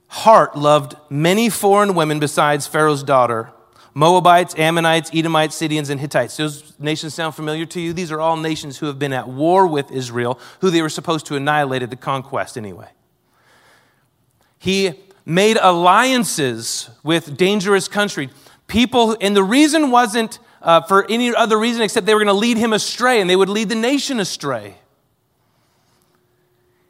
heart 0.09 0.55
loved 0.55 0.95
many 1.09 1.49
foreign 1.49 1.95
women 1.95 2.19
besides 2.19 2.67
Pharaoh's 2.67 3.01
daughter 3.01 3.51
Moabites, 3.97 4.53
Ammonites, 4.59 5.09
Edomites, 5.11 5.55
Sidonians, 5.55 5.89
and 5.89 5.99
Hittites. 5.99 6.37
Those 6.37 6.73
nations 6.77 7.15
sound 7.15 7.33
familiar 7.33 7.65
to 7.65 7.81
you? 7.81 7.93
These 7.93 8.11
are 8.11 8.21
all 8.21 8.37
nations 8.37 8.77
who 8.77 8.85
have 8.85 8.99
been 8.99 9.11
at 9.11 9.27
war 9.27 9.65
with 9.65 9.89
Israel, 9.89 10.39
who 10.61 10.69
they 10.69 10.83
were 10.83 10.89
supposed 10.89 11.25
to 11.25 11.35
annihilate 11.35 11.81
at 11.81 11.89
the 11.89 11.95
conquest 11.95 12.59
anyway. 12.59 12.89
He 14.59 15.01
made 15.25 15.57
alliances 15.59 16.91
with 17.01 17.37
dangerous 17.37 17.87
country. 17.87 18.29
People, 18.67 19.17
and 19.19 19.35
the 19.35 19.43
reason 19.43 19.89
wasn't 19.89 20.37
uh, 20.61 20.81
for 20.81 21.09
any 21.09 21.33
other 21.33 21.57
reason 21.57 21.81
except 21.81 22.05
they 22.05 22.13
were 22.13 22.23
going 22.23 22.27
to 22.27 22.39
lead 22.39 22.57
him 22.57 22.73
astray 22.73 23.19
and 23.19 23.27
they 23.27 23.35
would 23.35 23.49
lead 23.49 23.67
the 23.67 23.75
nation 23.75 24.19
astray. 24.19 24.75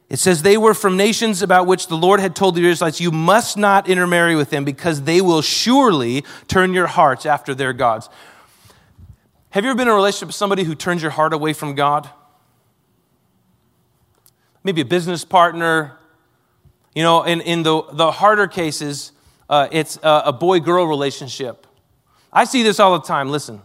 It 0.08 0.18
says 0.18 0.42
they 0.42 0.56
were 0.56 0.72
from 0.72 0.96
nations 0.96 1.42
about 1.42 1.66
which 1.66 1.88
the 1.88 1.96
Lord 1.96 2.20
had 2.20 2.34
told 2.34 2.54
the 2.54 2.66
Israelites, 2.66 3.00
You 3.00 3.10
must 3.10 3.58
not 3.58 3.88
intermarry 3.88 4.36
with 4.36 4.48
them 4.50 4.64
because 4.64 5.02
they 5.02 5.20
will 5.20 5.42
surely 5.42 6.24
turn 6.46 6.72
your 6.72 6.86
hearts 6.86 7.26
after 7.26 7.54
their 7.54 7.74
gods. 7.74 8.08
Have 9.50 9.64
you 9.64 9.70
ever 9.70 9.76
been 9.76 9.88
in 9.88 9.92
a 9.92 9.96
relationship 9.96 10.28
with 10.28 10.34
somebody 10.34 10.64
who 10.64 10.74
turns 10.74 11.02
your 11.02 11.10
heart 11.10 11.32
away 11.32 11.52
from 11.52 11.74
God? 11.74 12.08
Maybe 14.64 14.80
a 14.80 14.86
business 14.86 15.24
partner. 15.24 15.98
You 16.94 17.02
know, 17.02 17.22
in, 17.24 17.42
in 17.42 17.62
the, 17.62 17.82
the 17.92 18.10
harder 18.10 18.46
cases, 18.46 19.12
uh, 19.48 19.68
it's 19.70 19.98
a, 20.02 20.22
a 20.26 20.32
boy 20.32 20.60
girl 20.60 20.86
relationship. 20.86 21.66
I 22.32 22.44
see 22.44 22.62
this 22.62 22.80
all 22.80 22.98
the 22.98 23.06
time. 23.06 23.30
Listen, 23.30 23.60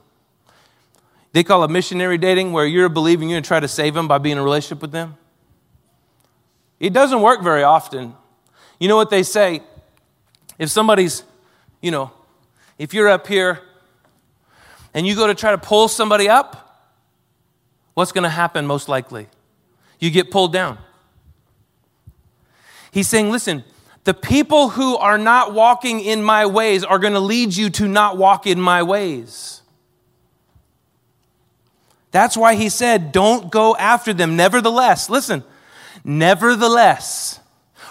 they 1.32 1.44
call 1.44 1.64
it 1.64 1.72
missionary 1.72 2.18
dating, 2.18 2.52
where 2.52 2.66
you're 2.66 2.86
a 2.86 2.90
believer 2.90 3.22
and 3.22 3.32
you're 3.32 3.38
going 3.38 3.44
to 3.44 3.48
try 3.48 3.60
to 3.60 3.68
save 3.68 3.94
them 3.94 4.08
by 4.08 4.18
being 4.18 4.34
in 4.34 4.40
a 4.40 4.44
relationship 4.44 4.82
with 4.82 4.92
them. 4.92 5.18
It 6.84 6.92
doesn't 6.92 7.22
work 7.22 7.42
very 7.42 7.64
often. 7.64 8.14
You 8.78 8.90
know 8.90 8.98
what 8.98 9.10
they 9.10 9.24
say? 9.24 9.64
If 10.60 10.70
somebody's, 10.70 11.24
you 11.82 11.92
know, 11.92 12.12
if 12.78 12.94
you're 12.94 13.08
up 13.08 13.26
here 13.26 13.62
and 14.94 15.08
you 15.08 15.16
go 15.16 15.26
to 15.26 15.34
try 15.34 15.52
to 15.52 15.58
pull 15.58 15.88
somebody 15.88 16.28
up, 16.28 16.92
what's 17.94 18.12
going 18.12 18.26
to 18.26 18.30
happen 18.30 18.68
most 18.68 18.90
likely? 18.90 19.30
You 20.02 20.12
get 20.12 20.30
pulled 20.30 20.52
down. 20.52 20.78
He's 22.92 23.08
saying, 23.08 23.32
listen, 23.32 23.64
the 24.04 24.14
people 24.14 24.68
who 24.68 24.98
are 24.98 25.18
not 25.18 25.54
walking 25.54 26.02
in 26.02 26.22
my 26.22 26.46
ways 26.46 26.84
are 26.84 27.00
going 27.00 27.14
to 27.14 27.22
lead 27.22 27.56
you 27.56 27.70
to 27.70 27.88
not 27.88 28.18
walk 28.18 28.46
in 28.46 28.60
my 28.60 28.84
ways. 28.84 29.62
That's 32.12 32.36
why 32.36 32.56
he 32.56 32.68
said, 32.68 33.14
don't 33.14 33.50
go 33.50 33.74
after 33.78 34.14
them. 34.14 34.36
Nevertheless, 34.36 35.10
listen, 35.10 35.46
nevertheless, 36.04 37.40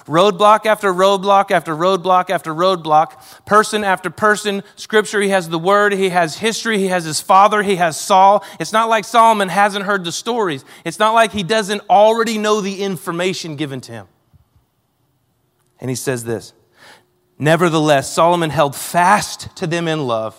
roadblock 0.06 0.66
after 0.66 0.92
roadblock 0.92 1.50
after 1.50 1.74
roadblock 1.74 2.30
after 2.30 2.54
roadblock, 2.54 3.44
person 3.46 3.84
after 3.84 4.10
person, 4.10 4.62
scripture, 4.76 5.20
he 5.20 5.28
has 5.28 5.48
the 5.48 5.58
word, 5.58 5.92
he 5.92 6.08
has 6.08 6.36
history, 6.36 6.78
he 6.78 6.88
has 6.88 7.04
his 7.04 7.20
father, 7.20 7.62
he 7.62 7.76
has 7.76 7.98
Saul. 7.98 8.44
It's 8.58 8.72
not 8.72 8.88
like 8.88 9.04
Solomon 9.04 9.48
hasn't 9.48 9.84
heard 9.84 10.04
the 10.04 10.12
stories. 10.12 10.64
It's 10.84 10.98
not 10.98 11.12
like 11.12 11.32
he 11.32 11.42
doesn't 11.42 11.82
already 11.88 12.38
know 12.38 12.60
the 12.60 12.82
information 12.82 13.56
given 13.56 13.80
to 13.82 13.92
him. 13.92 14.08
And 15.80 15.90
he 15.90 15.96
says 15.96 16.24
this 16.24 16.52
Nevertheless, 17.38 18.12
Solomon 18.12 18.50
held 18.50 18.76
fast 18.76 19.54
to 19.56 19.66
them 19.66 19.88
in 19.88 20.06
love. 20.06 20.38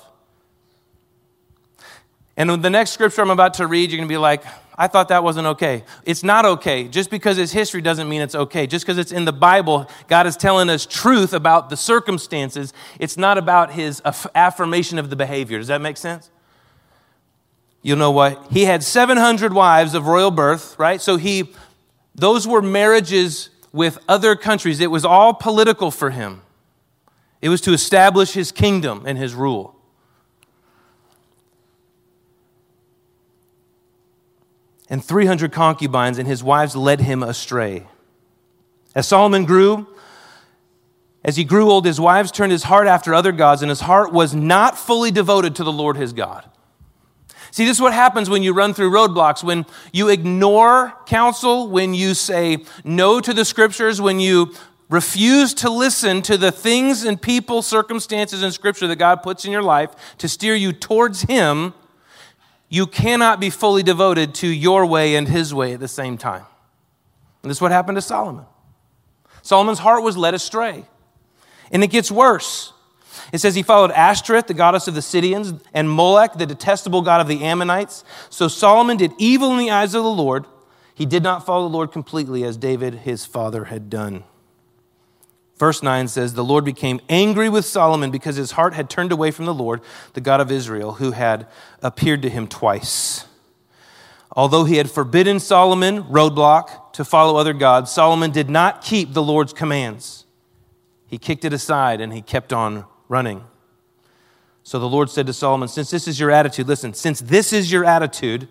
And 2.35 2.49
the 2.63 2.69
next 2.69 2.91
scripture 2.91 3.21
I'm 3.21 3.29
about 3.29 3.55
to 3.55 3.67
read, 3.67 3.91
you're 3.91 3.97
going 3.97 4.07
to 4.07 4.13
be 4.13 4.17
like, 4.17 4.43
I 4.75 4.87
thought 4.87 5.09
that 5.09 5.23
wasn't 5.23 5.47
okay. 5.47 5.83
It's 6.03 6.23
not 6.23 6.45
okay. 6.45 6.87
Just 6.87 7.11
because 7.11 7.37
it's 7.37 7.51
history 7.51 7.81
doesn't 7.81 8.09
mean 8.09 8.21
it's 8.21 8.33
okay. 8.33 8.65
Just 8.65 8.85
because 8.85 8.97
it's 8.97 9.11
in 9.11 9.25
the 9.25 9.33
Bible, 9.33 9.87
God 10.07 10.25
is 10.25 10.35
telling 10.35 10.69
us 10.69 10.85
truth 10.85 11.33
about 11.33 11.69
the 11.69 11.77
circumstances. 11.77 12.73
It's 12.99 13.17
not 13.17 13.37
about 13.37 13.71
his 13.71 14.01
affirmation 14.33 14.97
of 14.97 15.11
the 15.11 15.15
behavior. 15.15 15.59
Does 15.59 15.67
that 15.67 15.81
make 15.81 15.97
sense? 15.97 16.31
You'll 17.83 17.97
know 17.97 18.11
what? 18.11 18.47
He 18.49 18.63
had 18.63 18.81
700 18.81 19.53
wives 19.53 19.93
of 19.93 20.07
royal 20.07 20.31
birth, 20.31 20.77
right? 20.79 21.01
So 21.01 21.17
he, 21.17 21.53
those 22.15 22.47
were 22.47 22.61
marriages 22.61 23.49
with 23.71 23.99
other 24.07 24.35
countries. 24.35 24.79
It 24.79 24.89
was 24.89 25.05
all 25.05 25.33
political 25.33 25.91
for 25.91 26.09
him, 26.09 26.41
it 27.41 27.49
was 27.49 27.61
to 27.61 27.73
establish 27.73 28.31
his 28.31 28.51
kingdom 28.51 29.03
and 29.05 29.17
his 29.17 29.35
rule. 29.35 29.72
And 34.93 35.03
300 35.03 35.51
concubines, 35.51 36.19
and 36.19 36.27
his 36.27 36.43
wives 36.43 36.75
led 36.75 36.99
him 36.99 37.23
astray. 37.23 37.87
As 38.93 39.07
Solomon 39.07 39.43
grew, 39.43 39.87
as 41.23 41.35
he 41.35 41.43
grew 41.43 41.71
old, 41.71 41.87
his 41.87 41.99
wives 41.99 42.31
turned 42.31 42.51
his 42.51 42.65
heart 42.65 42.85
after 42.85 43.11
other 43.11 43.31
gods, 43.31 43.63
and 43.63 43.71
his 43.71 43.79
heart 43.79 44.13
was 44.13 44.35
not 44.35 44.77
fully 44.77 45.09
devoted 45.09 45.55
to 45.55 45.63
the 45.63 45.71
Lord 45.71 45.97
his 45.97 46.13
God. 46.13 46.47
See, 47.49 47.65
this 47.65 47.77
is 47.77 47.81
what 47.81 47.93
happens 47.93 48.29
when 48.29 48.43
you 48.43 48.53
run 48.53 48.75
through 48.75 48.91
roadblocks, 48.91 49.43
when 49.43 49.65
you 49.91 50.09
ignore 50.09 50.93
counsel, 51.07 51.69
when 51.69 51.95
you 51.95 52.13
say 52.13 52.63
no 52.83 53.19
to 53.19 53.33
the 53.33 53.45
scriptures, 53.45 53.99
when 53.99 54.19
you 54.19 54.53
refuse 54.91 55.55
to 55.55 55.71
listen 55.71 56.21
to 56.21 56.37
the 56.37 56.51
things 56.51 57.03
and 57.03 57.19
people, 57.19 57.63
circumstances 57.63 58.43
and 58.43 58.53
scripture 58.53 58.85
that 58.85 58.97
God 58.97 59.23
puts 59.23 59.43
in 59.43 59.51
your 59.51 59.63
life 59.63 60.15
to 60.19 60.29
steer 60.29 60.53
you 60.53 60.71
towards 60.71 61.23
Him, 61.23 61.73
you 62.73 62.87
cannot 62.87 63.39
be 63.39 63.51
fully 63.51 63.83
devoted 63.83 64.33
to 64.33 64.47
your 64.47 64.87
way 64.87 65.15
and 65.15 65.27
His 65.27 65.53
way 65.53 65.73
at 65.73 65.79
the 65.79 65.87
same 65.87 66.17
time. 66.17 66.43
And 67.43 67.51
this 67.51 67.57
is 67.57 67.61
what 67.61 67.71
happened 67.71 67.97
to 67.97 68.01
Solomon. 68.01 68.45
Solomon's 69.43 69.77
heart 69.77 70.01
was 70.01 70.17
led 70.17 70.33
astray. 70.33 70.85
And 71.71 71.83
it 71.83 71.91
gets 71.91 72.09
worse. 72.09 72.73
It 73.31 73.37
says 73.37 73.53
he 73.53 73.61
followed 73.61 73.91
Ashtoreth, 73.91 74.47
the 74.47 74.55
goddess 74.55 74.87
of 74.87 74.95
the 74.95 75.03
Sidonians, 75.03 75.53
and 75.71 75.87
Molech, 75.87 76.33
the 76.33 76.47
detestable 76.47 77.03
god 77.03 77.21
of 77.21 77.27
the 77.27 77.43
Ammonites. 77.43 78.03
So 78.31 78.47
Solomon 78.47 78.97
did 78.97 79.11
evil 79.19 79.51
in 79.51 79.59
the 79.59 79.69
eyes 79.69 79.93
of 79.93 80.03
the 80.03 80.09
Lord. 80.09 80.47
He 80.95 81.05
did 81.05 81.21
not 81.21 81.45
follow 81.45 81.69
the 81.69 81.75
Lord 81.75 81.91
completely 81.91 82.43
as 82.43 82.57
David, 82.57 82.95
his 82.95 83.23
father, 83.23 83.65
had 83.65 83.87
done. 83.87 84.23
Verse 85.57 85.83
9 85.83 86.07
says, 86.07 86.33
The 86.33 86.43
Lord 86.43 86.65
became 86.65 86.99
angry 87.09 87.47
with 87.49 87.65
Solomon 87.65 88.11
because 88.11 88.35
his 88.35 88.51
heart 88.51 88.73
had 88.73 88.89
turned 88.89 89.11
away 89.11 89.31
from 89.31 89.45
the 89.45 89.53
Lord, 89.53 89.81
the 90.13 90.21
God 90.21 90.41
of 90.41 90.51
Israel, 90.51 90.93
who 90.93 91.11
had 91.11 91.47
appeared 91.81 92.21
to 92.23 92.29
him 92.29 92.47
twice. 92.47 93.25
Although 94.31 94.63
he 94.63 94.77
had 94.77 94.89
forbidden 94.89 95.39
Solomon, 95.39 96.03
roadblock, 96.03 96.93
to 96.93 97.05
follow 97.05 97.37
other 97.37 97.53
gods, 97.53 97.91
Solomon 97.91 98.31
did 98.31 98.49
not 98.49 98.83
keep 98.83 99.13
the 99.13 99.21
Lord's 99.21 99.53
commands. 99.53 100.25
He 101.07 101.19
kicked 101.19 101.45
it 101.45 101.53
aside 101.53 102.01
and 102.01 102.11
he 102.11 102.21
kept 102.21 102.51
on 102.51 102.85
running. 103.07 103.43
So 104.63 104.79
the 104.79 104.89
Lord 104.89 105.09
said 105.11 105.27
to 105.27 105.33
Solomon, 105.33 105.67
Since 105.67 105.91
this 105.91 106.07
is 106.07 106.19
your 106.19 106.31
attitude, 106.31 106.67
listen, 106.67 106.93
since 106.95 107.19
this 107.19 107.53
is 107.53 107.71
your 107.71 107.85
attitude, 107.85 108.47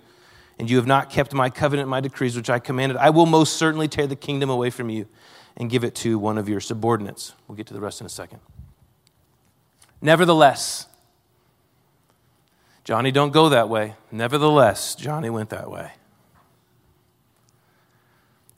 and 0.59 0.71
you 0.71 0.77
have 0.77 0.87
not 0.87 1.11
kept 1.11 1.33
my 1.33 1.51
covenant, 1.51 1.89
my 1.89 2.01
decrees, 2.01 2.37
which 2.37 2.51
I 2.51 2.61
commanded, 2.61 2.97
I 2.99 3.11
will 3.11 3.27
most 3.27 3.55
certainly 3.55 3.89
tear 3.89 4.07
the 4.07 4.15
kingdom 4.15 4.51
away 4.51 4.71
from 4.71 4.89
you 4.89 5.09
and 5.57 5.71
give 5.71 5.85
it 5.85 5.95
to 5.97 6.19
one 6.19 6.39
of 6.39 6.49
your 6.49 6.61
subordinates. 6.61 7.35
We'll 7.47 7.57
get 7.57 7.67
to 7.69 7.75
the 7.75 7.81
rest 7.81 8.01
in 8.01 8.07
a 8.07 8.11
second. 8.11 8.41
Nevertheless, 10.01 10.87
Johnny, 12.85 13.13
don't 13.13 13.33
go 13.33 13.49
that 13.51 13.69
way. 13.69 13.95
Nevertheless, 14.11 14.95
Johnny 14.97 15.31
went 15.31 15.51
that 15.51 15.71
way. 15.71 15.93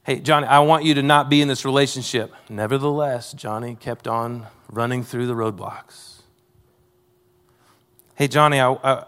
Hey, 0.05 0.21
Johnny, 0.21 0.47
I 0.47 0.61
want 0.61 0.85
you 0.85 0.95
to 0.95 1.03
not 1.03 1.31
be 1.31 1.41
in 1.41 1.49
this 1.49 1.65
relationship. 1.65 2.33
Nevertheless, 2.49 3.33
Johnny 3.33 3.75
kept 3.75 4.07
on 4.07 4.47
running 4.71 5.03
through 5.03 5.27
the 5.27 5.35
roadblocks. 5.35 6.23
Hey, 8.15 8.29
Johnny, 8.29 8.61
I, 8.61 8.73
I, 8.73 9.05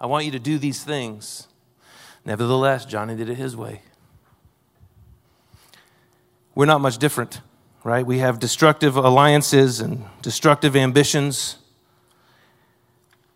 I 0.00 0.06
want 0.06 0.24
you 0.24 0.32
to 0.32 0.38
do 0.38 0.58
these 0.58 0.82
things. 0.82 1.48
Nevertheless, 2.24 2.84
Johnny 2.84 3.16
did 3.16 3.28
it 3.28 3.36
his 3.36 3.56
way. 3.56 3.82
We're 6.58 6.66
not 6.66 6.80
much 6.80 6.98
different, 6.98 7.40
right? 7.84 8.04
We 8.04 8.18
have 8.18 8.40
destructive 8.40 8.96
alliances 8.96 9.78
and 9.78 10.04
destructive 10.22 10.74
ambitions. 10.74 11.56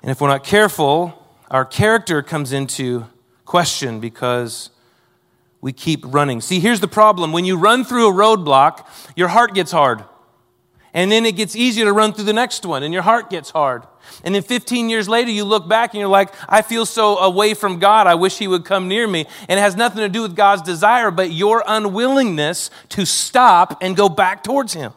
And 0.03 0.11
if 0.11 0.21
we're 0.21 0.27
not 0.27 0.43
careful, 0.43 1.25
our 1.49 1.65
character 1.65 2.21
comes 2.25 2.53
into 2.53 3.07
question 3.45 4.01
because 4.01 4.71
we 5.61 5.73
keep 5.73 6.01
running. 6.05 6.41
See, 6.41 6.59
here's 6.59 6.81
the 6.81 6.89
problem. 6.89 7.31
When 7.31 7.45
you 7.45 7.57
run 7.57 7.85
through 7.85 8.09
a 8.09 8.13
roadblock, 8.13 8.85
your 9.15 9.29
heart 9.29 9.55
gets 9.55 9.71
hard. 9.71 10.03
And 10.95 11.11
then 11.11 11.25
it 11.25 11.37
gets 11.37 11.57
easier 11.57 11.87
to 11.87 11.93
run 11.93 12.13
through 12.13 12.25
the 12.25 12.35
next 12.35 12.67
one, 12.67 12.83
and 12.83 12.93
your 12.93 13.03
heart 13.03 13.31
gets 13.31 13.51
hard. 13.51 13.85
And 14.25 14.35
then 14.35 14.43
15 14.43 14.91
years 14.91 15.09
later, 15.09 15.31
you 15.31 15.45
look 15.45 15.67
back 15.67 15.95
and 15.95 16.01
you're 16.01 16.09
like, 16.09 16.35
I 16.49 16.61
feel 16.61 16.85
so 16.85 17.17
away 17.19 17.55
from 17.55 17.79
God. 17.79 18.07
I 18.07 18.15
wish 18.15 18.37
He 18.37 18.47
would 18.47 18.65
come 18.65 18.89
near 18.89 19.07
me. 19.07 19.27
And 19.49 19.59
it 19.59 19.63
has 19.63 19.75
nothing 19.75 20.01
to 20.01 20.09
do 20.09 20.23
with 20.23 20.37
God's 20.37 20.63
desire, 20.63 21.11
but 21.11 21.33
your 21.33 21.65
unwillingness 21.67 22.71
to 22.91 23.07
stop 23.07 23.79
and 23.81 23.97
go 23.97 24.09
back 24.09 24.45
towards 24.45 24.75
Him. 24.75 24.93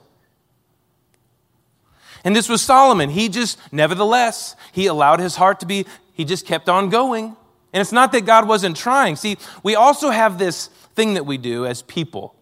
And 2.25 2.35
this 2.35 2.49
was 2.49 2.61
Solomon. 2.61 3.11
He 3.11 3.29
just, 3.29 3.59
nevertheless, 3.71 4.55
he 4.71 4.87
allowed 4.87 5.19
his 5.19 5.35
heart 5.35 5.59
to 5.59 5.67
be, 5.67 5.85
he 6.11 6.25
just 6.25 6.47
kept 6.47 6.67
on 6.67 6.89
going. 6.89 7.37
And 7.71 7.81
it's 7.81 7.91
not 7.91 8.11
that 8.13 8.25
God 8.25 8.47
wasn't 8.47 8.75
trying. 8.75 9.15
See, 9.15 9.37
we 9.61 9.75
also 9.75 10.09
have 10.09 10.39
this 10.39 10.67
thing 10.95 11.13
that 11.13 11.25
we 11.25 11.37
do 11.37 11.67
as 11.67 11.83
people. 11.83 12.35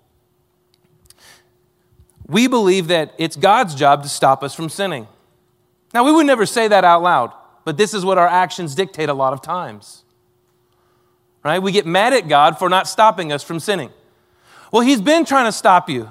We 2.27 2.47
believe 2.47 2.87
that 2.87 3.13
it's 3.17 3.35
God's 3.35 3.75
job 3.75 4.03
to 4.03 4.09
stop 4.09 4.43
us 4.43 4.55
from 4.55 4.69
sinning. 4.69 5.07
Now, 5.93 6.03
we 6.03 6.11
would 6.11 6.25
never 6.25 6.45
say 6.45 6.67
that 6.67 6.83
out 6.83 7.03
loud, 7.03 7.31
but 7.65 7.77
this 7.77 7.93
is 7.93 8.03
what 8.03 8.17
our 8.17 8.27
actions 8.27 8.75
dictate 8.75 9.09
a 9.09 9.13
lot 9.13 9.33
of 9.33 9.41
times. 9.41 10.03
Right? 11.43 11.59
We 11.59 11.71
get 11.71 11.85
mad 11.85 12.13
at 12.13 12.27
God 12.27 12.57
for 12.57 12.69
not 12.69 12.87
stopping 12.87 13.31
us 13.31 13.43
from 13.43 13.59
sinning. 13.59 13.91
Well, 14.71 14.81
He's 14.81 15.01
been 15.01 15.25
trying 15.25 15.45
to 15.45 15.51
stop 15.51 15.89
you. 15.89 16.09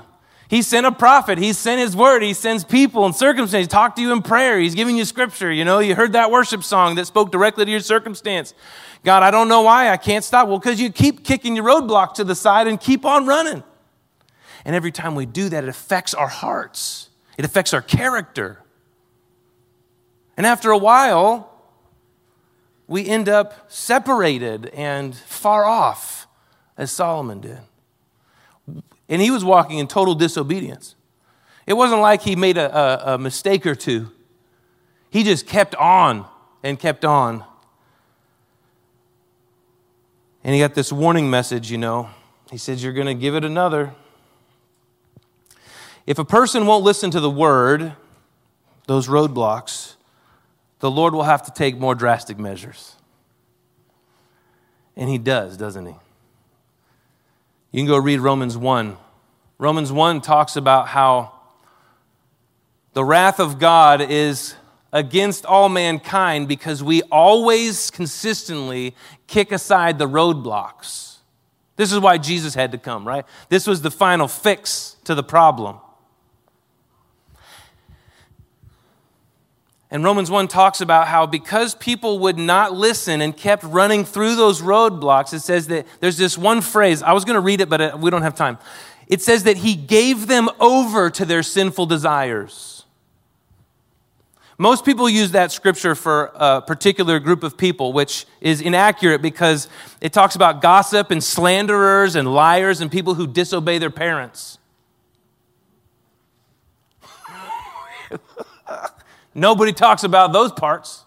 He 0.53 0.61
sent 0.61 0.85
a 0.85 0.93
prophet. 0.93 1.39
He 1.39 1.55
sent 1.55 1.81
his 1.81 1.97
word. 1.97 2.23
He 2.23 2.35
sends 2.35 2.63
people 2.63 3.07
and 3.07 3.17
circumstances. 3.17 3.69
Talk 3.69 3.97
to 3.97 4.03
you 4.03 4.13
in 4.13 4.21
prayer. 4.21 4.59
He's 4.59 4.75
giving 4.75 4.99
you 4.99 5.07
scripture. 5.07 5.51
You 5.51 5.65
know, 5.65 5.79
you 5.79 5.95
heard 5.95 6.13
that 6.13 6.31
worship 6.31 6.63
song 6.63 6.97
that 6.97 7.07
spoke 7.07 7.33
directly 7.33 7.65
to 7.65 7.71
your 7.71 7.81
circumstance. 7.81 8.53
God, 9.03 9.23
I 9.23 9.31
don't 9.31 9.49
know 9.49 9.63
why 9.63 9.89
I 9.89 9.97
can't 9.97 10.23
stop. 10.23 10.49
Well, 10.49 10.59
because 10.59 10.79
you 10.79 10.93
keep 10.93 11.25
kicking 11.25 11.57
your 11.57 11.65
roadblock 11.65 12.13
to 12.17 12.25
the 12.25 12.35
side 12.35 12.67
and 12.67 12.79
keep 12.79 13.07
on 13.07 13.25
running. 13.25 13.65
And 14.65 14.77
every 14.77 14.93
time 14.93 15.15
we 15.15 15.27
do 15.27 15.49
that, 15.49 15.65
it 15.65 15.69
affects 15.69 16.15
our 16.15 16.29
hearts, 16.29 17.11
it 17.37 17.45
affects 17.45 17.73
our 17.75 17.83
character. 17.83 18.59
And 20.37 20.47
after 20.47 20.71
a 20.71 20.79
while, 20.79 21.53
we 22.87 23.07
end 23.07 23.29
up 23.29 23.71
separated 23.71 24.67
and 24.67 25.15
far 25.15 25.65
off, 25.65 26.27
as 26.77 26.91
Solomon 26.91 27.41
did. 27.41 27.59
And 29.09 29.21
he 29.21 29.31
was 29.31 29.45
walking 29.45 29.79
in 29.79 29.89
total 29.89 30.15
disobedience. 30.15 30.95
It 31.67 31.75
wasn't 31.75 32.01
like 32.01 32.23
he 32.23 32.35
made 32.35 32.57
a, 32.57 33.11
a, 33.11 33.15
a 33.15 33.19
mistake 33.19 33.67
or 33.67 33.75
two, 33.75 34.11
he 35.11 35.23
just 35.23 35.47
kept 35.47 35.75
on 35.75 36.27
and 36.63 36.79
kept 36.79 37.05
on. 37.05 37.45
And 40.45 40.55
he 40.55 40.61
got 40.61 40.75
this 40.75 40.93
warning 40.93 41.31
message, 41.31 41.71
you 41.71 41.79
know. 41.79 42.11
He 42.51 42.59
says, 42.59 42.83
You're 42.83 42.93
going 42.93 43.07
to 43.07 43.15
give 43.15 43.35
it 43.35 43.45
another. 43.45 43.95
If 46.07 46.19
a 46.19 46.25
person 46.25 46.67
won't 46.67 46.85
listen 46.85 47.11
to 47.13 47.21
the 47.21 47.31
word, 47.31 47.95
those 48.87 49.09
roadblocks, 49.09 49.95
the 50.81 50.91
Lord 50.91 51.15
will 51.15 51.23
have 51.23 51.45
to 51.45 51.53
take 51.53 51.79
more 51.79 51.95
drastic 51.95 52.39
measures. 52.39 52.97
And 54.97 55.09
he 55.09 55.19
does, 55.19 55.57
doesn't 55.57 55.87
he? 55.87 55.95
You 57.71 57.81
can 57.81 57.87
go 57.87 57.97
read 57.97 58.21
Romans 58.21 58.57
1. 58.57 58.97
Romans 59.59 59.93
1 59.93 60.21
talks 60.21 60.57
about 60.57 60.89
how 60.89 61.33
the 62.93 63.05
wrath 63.05 63.41
of 63.41 63.59
God 63.59 64.03
is 64.03 64.55
against 64.93 65.47
all 65.47 65.69
mankind 65.69 66.49
because 66.49 66.83
we 66.83 67.03
always 67.03 67.91
consistently 67.91 68.95
kick 69.27 69.53
aside 69.53 69.99
the 69.99 70.09
roadblocks. 70.09 71.17
This 71.77 71.93
is 71.93 71.99
why 71.99 72.19
Jesus 72.19 72.55
had 72.55 72.73
to 72.73 72.79
come, 72.79 73.09
right? 73.09 73.25
This 73.49 73.67
was 73.67 73.81
the 73.81 73.91
final 73.91 74.29
fix 74.29 74.97
to 75.05 75.15
the 75.15 75.23
problem. 75.23 75.79
And 79.93 80.03
Romans 80.03 80.31
1 80.31 80.49
talks 80.49 80.81
about 80.81 81.07
how 81.07 81.27
because 81.27 81.75
people 81.75 82.21
would 82.21 82.39
not 82.39 82.73
listen 82.73 83.21
and 83.21 83.37
kept 83.37 83.63
running 83.63 84.07
through 84.07 84.37
those 84.37 84.63
roadblocks, 84.63 85.35
it 85.35 85.41
says 85.41 85.67
that 85.67 85.87
there's 86.01 86.17
this 86.17 86.39
one 86.39 86.63
phrase. 86.63 87.03
I 87.03 87.13
was 87.13 87.27
going 87.27 87.35
to 87.35 87.41
read 87.41 87.61
it, 87.61 87.69
but 87.69 87.81
uh, 87.83 87.99
we 88.01 88.11
don't 88.11 88.23
have 88.23 88.35
time. 88.35 88.57
It 89.07 89.21
says 89.21 89.45
that 89.45 89.59
he 89.59 89.77
gave 89.77 90.29
them 90.29 90.49
over 90.59 91.11
to 91.11 91.27
their 91.27 91.43
sinful 91.43 91.85
desires. 91.85 92.87
Most 94.57 94.87
people 94.87 95.11
use 95.11 95.33
that 95.33 95.53
scripture 95.53 95.95
for 95.95 96.33
a 96.37 96.63
particular 96.63 97.19
group 97.19 97.43
of 97.43 97.59
people, 97.59 97.93
which 97.93 98.25
is 98.41 98.63
inaccurate 98.63 99.21
because 99.21 99.69
it 100.01 100.15
talks 100.15 100.35
about 100.35 100.63
gossip 100.63 101.11
and 101.11 101.23
slanderers 101.23 102.17
and 102.17 102.33
liars 102.33 102.81
and 102.81 102.91
people 102.91 103.13
who 103.13 103.27
disobey 103.27 103.77
their 103.77 103.91
parents. 103.91 104.57
Nobody 109.35 109.73
talks 109.73 110.05
about 110.05 110.33
those 110.33 110.53
parts. 110.53 111.05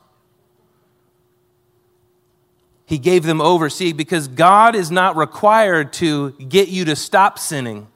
He 2.85 2.97
gave 2.97 3.23
them 3.23 3.41
over. 3.41 3.69
See, 3.69 3.93
because 3.93 4.27
God 4.27 4.75
is 4.75 4.91
not 4.91 5.15
required 5.15 5.93
to 5.93 6.31
get 6.33 6.69
you 6.69 6.85
to 6.85 6.95
stop 6.95 7.39
sinning. 7.39 7.88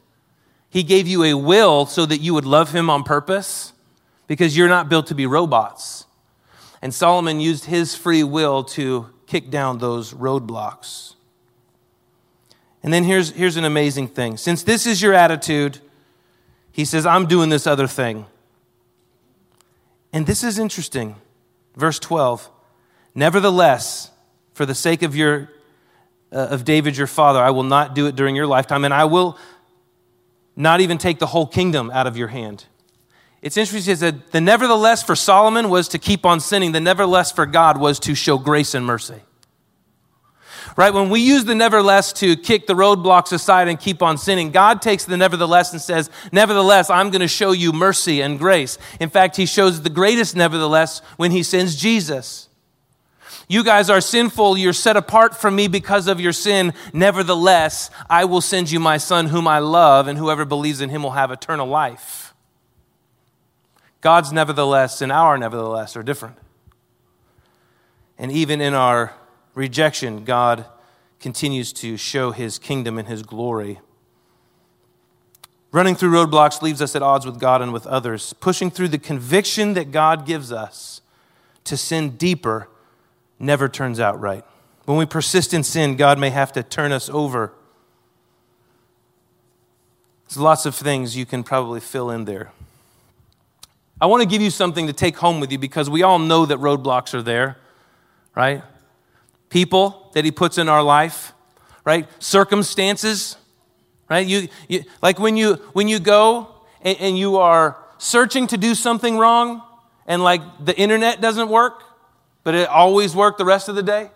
He 0.70 0.84
gave 0.84 1.08
you 1.08 1.24
a 1.24 1.34
will 1.36 1.86
so 1.86 2.06
that 2.06 2.20
you 2.20 2.34
would 2.34 2.46
love 2.46 2.72
Him 2.72 2.90
on 2.90 3.04
purpose 3.04 3.74
because 4.28 4.56
you're 4.56 4.70
not 4.70 4.90
built 4.90 5.08
to 5.08 5.16
be 5.16 5.26
robots. 5.26 6.06
And 6.82 6.94
Solomon 6.94 7.40
used 7.40 7.66
his 7.66 7.96
free 7.96 8.24
will 8.24 8.64
to 8.64 9.10
kick 9.28 9.50
down 9.50 9.80
those 9.80 10.14
roadblocks. 10.14 11.16
And 12.82 12.94
then 12.94 13.04
here's, 13.04 13.32
here's 13.32 13.58
an 13.58 13.66
amazing 13.66 14.08
thing. 14.08 14.38
Since 14.38 14.64
this 14.64 14.86
is 14.86 15.02
your 15.02 15.14
attitude, 15.14 15.80
he 16.72 16.86
says, 16.86 17.06
I'm 17.06 17.26
doing 17.26 17.50
this 17.50 17.68
other 17.68 17.88
thing. 17.88 18.26
And 20.12 20.26
this 20.26 20.44
is 20.44 20.60
interesting. 20.60 21.16
Verse 21.76 22.00
12. 22.00 22.50
Nevertheless, 23.16 24.12
for 24.54 24.66
the 24.66 24.76
sake 24.76 25.04
of 25.04 25.16
your 25.16 25.50
uh, 26.32 26.48
of 26.52 26.64
David 26.64 26.96
your 26.96 27.08
father, 27.08 27.40
I 27.40 27.50
will 27.50 27.64
not 27.64 27.96
do 27.96 28.06
it 28.06 28.16
during 28.16 28.36
your 28.36 28.46
lifetime, 28.46 28.86
and 28.86 28.94
I 28.94 29.06
will 29.06 29.38
not 30.56 30.82
even 30.82 30.98
take 30.98 31.18
the 31.18 31.26
whole 31.26 31.48
kingdom 31.48 31.90
out 31.92 32.06
of 32.06 32.18
your 32.18 32.28
hand. 32.28 32.66
It's 33.42 33.58
interesting 33.58 33.96
that 33.96 34.32
the 34.32 34.42
nevertheless 34.42 35.02
for 35.02 35.16
Solomon 35.16 35.70
was 35.70 35.88
to 35.90 35.98
keep 35.98 36.26
on 36.26 36.40
sinning, 36.40 36.74
the 36.74 36.82
nevertheless 36.82 37.32
for 37.32 37.46
God 37.46 37.80
was 37.80 38.00
to 38.02 38.14
show 38.14 38.38
grace 38.38 38.74
and 38.74 38.86
mercy. 38.86 39.22
Right? 40.76 40.94
When 40.94 41.10
we 41.10 41.20
use 41.20 41.46
the 41.46 41.56
nevertheless 41.56 42.14
to 42.14 42.36
kick 42.36 42.68
the 42.68 42.74
roadblocks 42.74 43.32
aside 43.32 43.68
and 43.68 43.80
keep 43.80 44.02
on 44.02 44.18
sinning, 44.18 44.52
God 44.52 44.82
takes 44.82 45.06
the 45.06 45.18
nevertheless 45.18 45.72
and 45.74 45.82
says, 45.82 46.10
Nevertheless, 46.32 46.90
I'm 46.90 47.10
going 47.10 47.22
to 47.22 47.28
show 47.28 47.52
you 47.52 47.72
mercy 47.72 48.22
and 48.22 48.40
grace. 48.40 48.78
In 49.00 49.10
fact, 49.10 49.36
He 49.36 49.46
shows 49.46 49.82
the 49.82 49.90
greatest 49.90 50.36
nevertheless 50.36 51.02
when 51.18 51.32
He 51.32 51.44
sends 51.44 51.76
Jesus. 51.76 52.50
You 53.52 53.64
guys 53.64 53.90
are 53.90 54.00
sinful. 54.00 54.60
You're 54.60 54.74
set 54.74 54.96
apart 54.96 55.36
from 55.36 55.56
me 55.56 55.68
because 55.68 56.08
of 56.08 56.22
your 56.22 56.34
sin. 56.34 56.72
Nevertheless, 56.94 57.90
I 58.08 58.26
will 58.26 58.42
send 58.42 58.70
you 58.70 58.80
my 58.80 58.98
son 58.98 59.26
whom 59.26 59.48
I 59.48 59.58
love, 59.58 60.08
and 60.08 60.20
whoever 60.20 60.46
believes 60.46 60.82
in 60.82 60.90
him 60.90 61.02
will 61.02 61.12
have 61.12 61.32
eternal 61.32 61.66
life. 61.66 62.36
God's 64.02 64.32
nevertheless 64.32 65.02
and 65.02 65.12
our 65.12 65.38
nevertheless 65.38 65.98
are 65.98 66.04
different. 66.04 66.38
And 68.20 68.32
even 68.32 68.62
in 68.62 68.76
our 68.76 69.14
rejection, 69.60 70.24
God 70.24 70.66
continues 71.20 71.74
to 71.74 71.98
show 71.98 72.32
his 72.32 72.58
kingdom 72.58 72.98
and 72.98 73.10
his 73.10 73.24
glory. 73.24 73.82
Running 75.72 75.96
through 75.96 76.12
roadblocks 76.12 76.62
leaves 76.62 76.82
us 76.82 76.96
at 76.96 77.04
odds 77.04 77.26
with 77.26 77.42
God 77.42 77.62
and 77.62 77.74
with 77.74 77.86
others. 77.86 78.32
Pushing 78.40 78.72
through 78.72 78.88
the 78.88 78.98
conviction 78.98 79.74
that 79.74 79.92
God 79.92 80.26
gives 80.26 80.54
us 80.54 81.02
to 81.66 81.76
sin 81.76 82.12
deeper 82.12 82.70
never 83.38 83.68
turns 83.68 84.00
out 84.00 84.20
right. 84.20 84.46
When 84.86 84.98
we 84.98 85.06
persist 85.06 85.54
in 85.54 85.64
sin, 85.64 85.98
God 85.98 86.18
may 86.18 86.30
have 86.30 86.54
to 86.54 86.64
turn 86.64 86.94
us 86.94 87.10
over. 87.10 87.52
There's 90.30 90.38
lots 90.38 90.66
of 90.66 90.74
things 90.74 91.18
you 91.18 91.26
can 91.26 91.44
probably 91.44 91.82
fill 91.82 92.10
in 92.10 92.24
there. 92.24 92.54
I 94.00 94.06
want 94.06 94.24
to 94.24 94.30
give 94.30 94.42
you 94.42 94.52
something 94.52 94.88
to 94.88 94.94
take 94.94 95.18
home 95.18 95.42
with 95.42 95.52
you 95.52 95.58
because 95.58 95.90
we 95.90 96.02
all 96.02 96.18
know 96.18 96.46
that 96.46 96.60
roadblocks 96.60 97.14
are 97.14 97.22
there, 97.22 97.58
right? 98.34 98.64
People 99.50 100.10
that 100.14 100.26
he 100.26 100.32
puts 100.32 100.58
in 100.58 100.70
our 100.70 100.84
life, 100.84 101.34
right? 101.84 102.08
Circumstances, 102.22 103.38
right? 104.10 104.26
You, 104.26 104.48
you 104.68 104.84
like 105.02 105.20
when 105.20 105.38
you 105.38 105.56
when 105.74 105.88
you 105.88 106.00
go 106.00 106.56
and, 106.82 106.98
and 107.00 107.18
you 107.18 107.38
are 107.38 107.78
searching 107.98 108.48
to 108.48 108.58
do 108.58 108.76
something 108.76 109.18
wrong, 109.18 109.62
and 110.06 110.24
like 110.24 110.42
the 110.64 110.78
internet 110.78 111.22
doesn't 111.22 111.50
work, 111.50 111.84
but 112.44 112.56
it 112.56 112.70
always 112.70 113.16
worked 113.16 113.38
the 113.38 113.46
rest 113.46 113.70
of 113.70 113.76
the 113.76 113.84
day. 113.84 114.10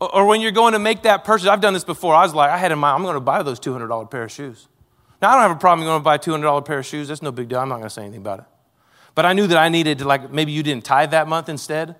Or 0.00 0.26
when 0.26 0.40
you're 0.40 0.52
going 0.52 0.72
to 0.72 0.78
make 0.78 1.02
that 1.02 1.24
purchase, 1.24 1.46
I've 1.46 1.60
done 1.60 1.72
this 1.72 1.84
before. 1.84 2.14
I 2.14 2.22
was 2.24 2.34
like, 2.34 2.50
I 2.50 2.58
had 2.58 2.72
in 2.72 2.78
mind, 2.78 2.96
I'm 2.96 3.02
going 3.02 3.14
to 3.14 3.20
buy 3.20 3.42
those 3.42 3.60
$200 3.60 4.10
pair 4.10 4.24
of 4.24 4.32
shoes. 4.32 4.68
Now, 5.22 5.30
I 5.30 5.32
don't 5.34 5.42
have 5.42 5.56
a 5.56 5.60
problem 5.60 5.86
going 5.86 6.00
to 6.00 6.04
buy 6.04 6.16
a 6.16 6.18
$200 6.18 6.64
pair 6.64 6.80
of 6.80 6.86
shoes. 6.86 7.08
That's 7.08 7.22
no 7.22 7.32
big 7.32 7.48
deal. 7.48 7.60
I'm 7.60 7.68
not 7.68 7.76
going 7.76 7.88
to 7.88 7.94
say 7.94 8.02
anything 8.02 8.20
about 8.20 8.40
it. 8.40 8.44
But 9.14 9.24
I 9.24 9.32
knew 9.32 9.46
that 9.46 9.56
I 9.56 9.68
needed 9.68 9.98
to, 10.00 10.04
like, 10.04 10.30
maybe 10.32 10.52
you 10.52 10.62
didn't 10.62 10.84
tithe 10.84 11.12
that 11.12 11.28
month 11.28 11.48
instead. 11.48 11.94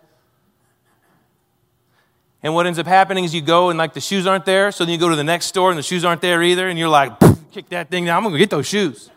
And 2.44 2.54
what 2.54 2.66
ends 2.66 2.78
up 2.78 2.87
happening 2.87 3.24
is 3.24 3.35
you 3.35 3.40
go 3.40 3.70
and 3.70 3.78
like 3.78 3.94
the 3.94 4.02
shoes 4.02 4.26
aren't 4.26 4.44
there, 4.44 4.70
so 4.70 4.85
then 4.85 4.92
you 4.92 4.98
go 4.98 5.09
to 5.09 5.16
the 5.16 5.24
next 5.24 5.46
store 5.46 5.70
and 5.70 5.78
the 5.78 5.83
shoes 5.83 6.04
aren't 6.04 6.20
there 6.20 6.42
either, 6.42 6.68
and 6.68 6.78
you're 6.78 6.90
like, 6.90 7.18
kick 7.50 7.70
that 7.70 7.90
thing 7.90 8.04
down, 8.04 8.18
I'm 8.18 8.22
gonna 8.24 8.37
get 8.37 8.50
those 8.50 8.66
shoes. 8.66 9.11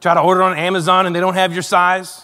Try 0.00 0.14
to 0.14 0.20
order 0.20 0.42
on 0.42 0.56
Amazon 0.56 1.04
and 1.04 1.14
they 1.14 1.20
don't 1.20 1.34
have 1.34 1.52
your 1.52 1.62
size. 1.62 2.22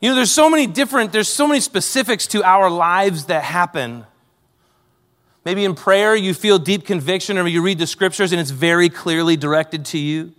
You 0.00 0.08
know, 0.08 0.16
there's 0.16 0.32
so 0.32 0.50
many 0.50 0.66
different, 0.66 1.12
there's 1.12 1.28
so 1.28 1.46
many 1.46 1.60
specifics 1.60 2.26
to 2.28 2.42
our 2.42 2.68
lives 2.68 3.26
that 3.26 3.44
happen. 3.44 4.04
Maybe 5.44 5.64
in 5.64 5.76
prayer 5.76 6.16
you 6.16 6.34
feel 6.34 6.58
deep 6.58 6.84
conviction 6.84 7.38
or 7.38 7.46
you 7.46 7.62
read 7.62 7.78
the 7.78 7.86
scriptures 7.86 8.32
and 8.32 8.40
it's 8.40 8.50
very 8.50 8.88
clearly 8.88 9.36
directed 9.36 9.84
to 9.86 9.98
you. 9.98 10.32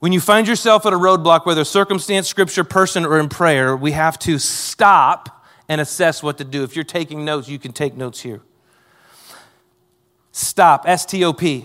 When 0.00 0.10
you 0.10 0.20
find 0.20 0.48
yourself 0.48 0.84
at 0.84 0.92
a 0.92 0.96
roadblock, 0.96 1.46
whether 1.46 1.62
circumstance, 1.62 2.26
scripture, 2.26 2.64
person, 2.64 3.04
or 3.04 3.20
in 3.20 3.28
prayer, 3.28 3.76
we 3.76 3.92
have 3.92 4.18
to 4.20 4.40
stop 4.40 5.39
and 5.70 5.80
assess 5.80 6.20
what 6.20 6.36
to 6.38 6.44
do. 6.44 6.64
If 6.64 6.74
you're 6.74 6.84
taking 6.84 7.24
notes, 7.24 7.48
you 7.48 7.60
can 7.60 7.72
take 7.72 7.96
notes 7.96 8.20
here. 8.20 8.40
Stop, 10.32 10.82
S 10.84 11.06
T 11.06 11.24
O 11.24 11.32
P. 11.32 11.64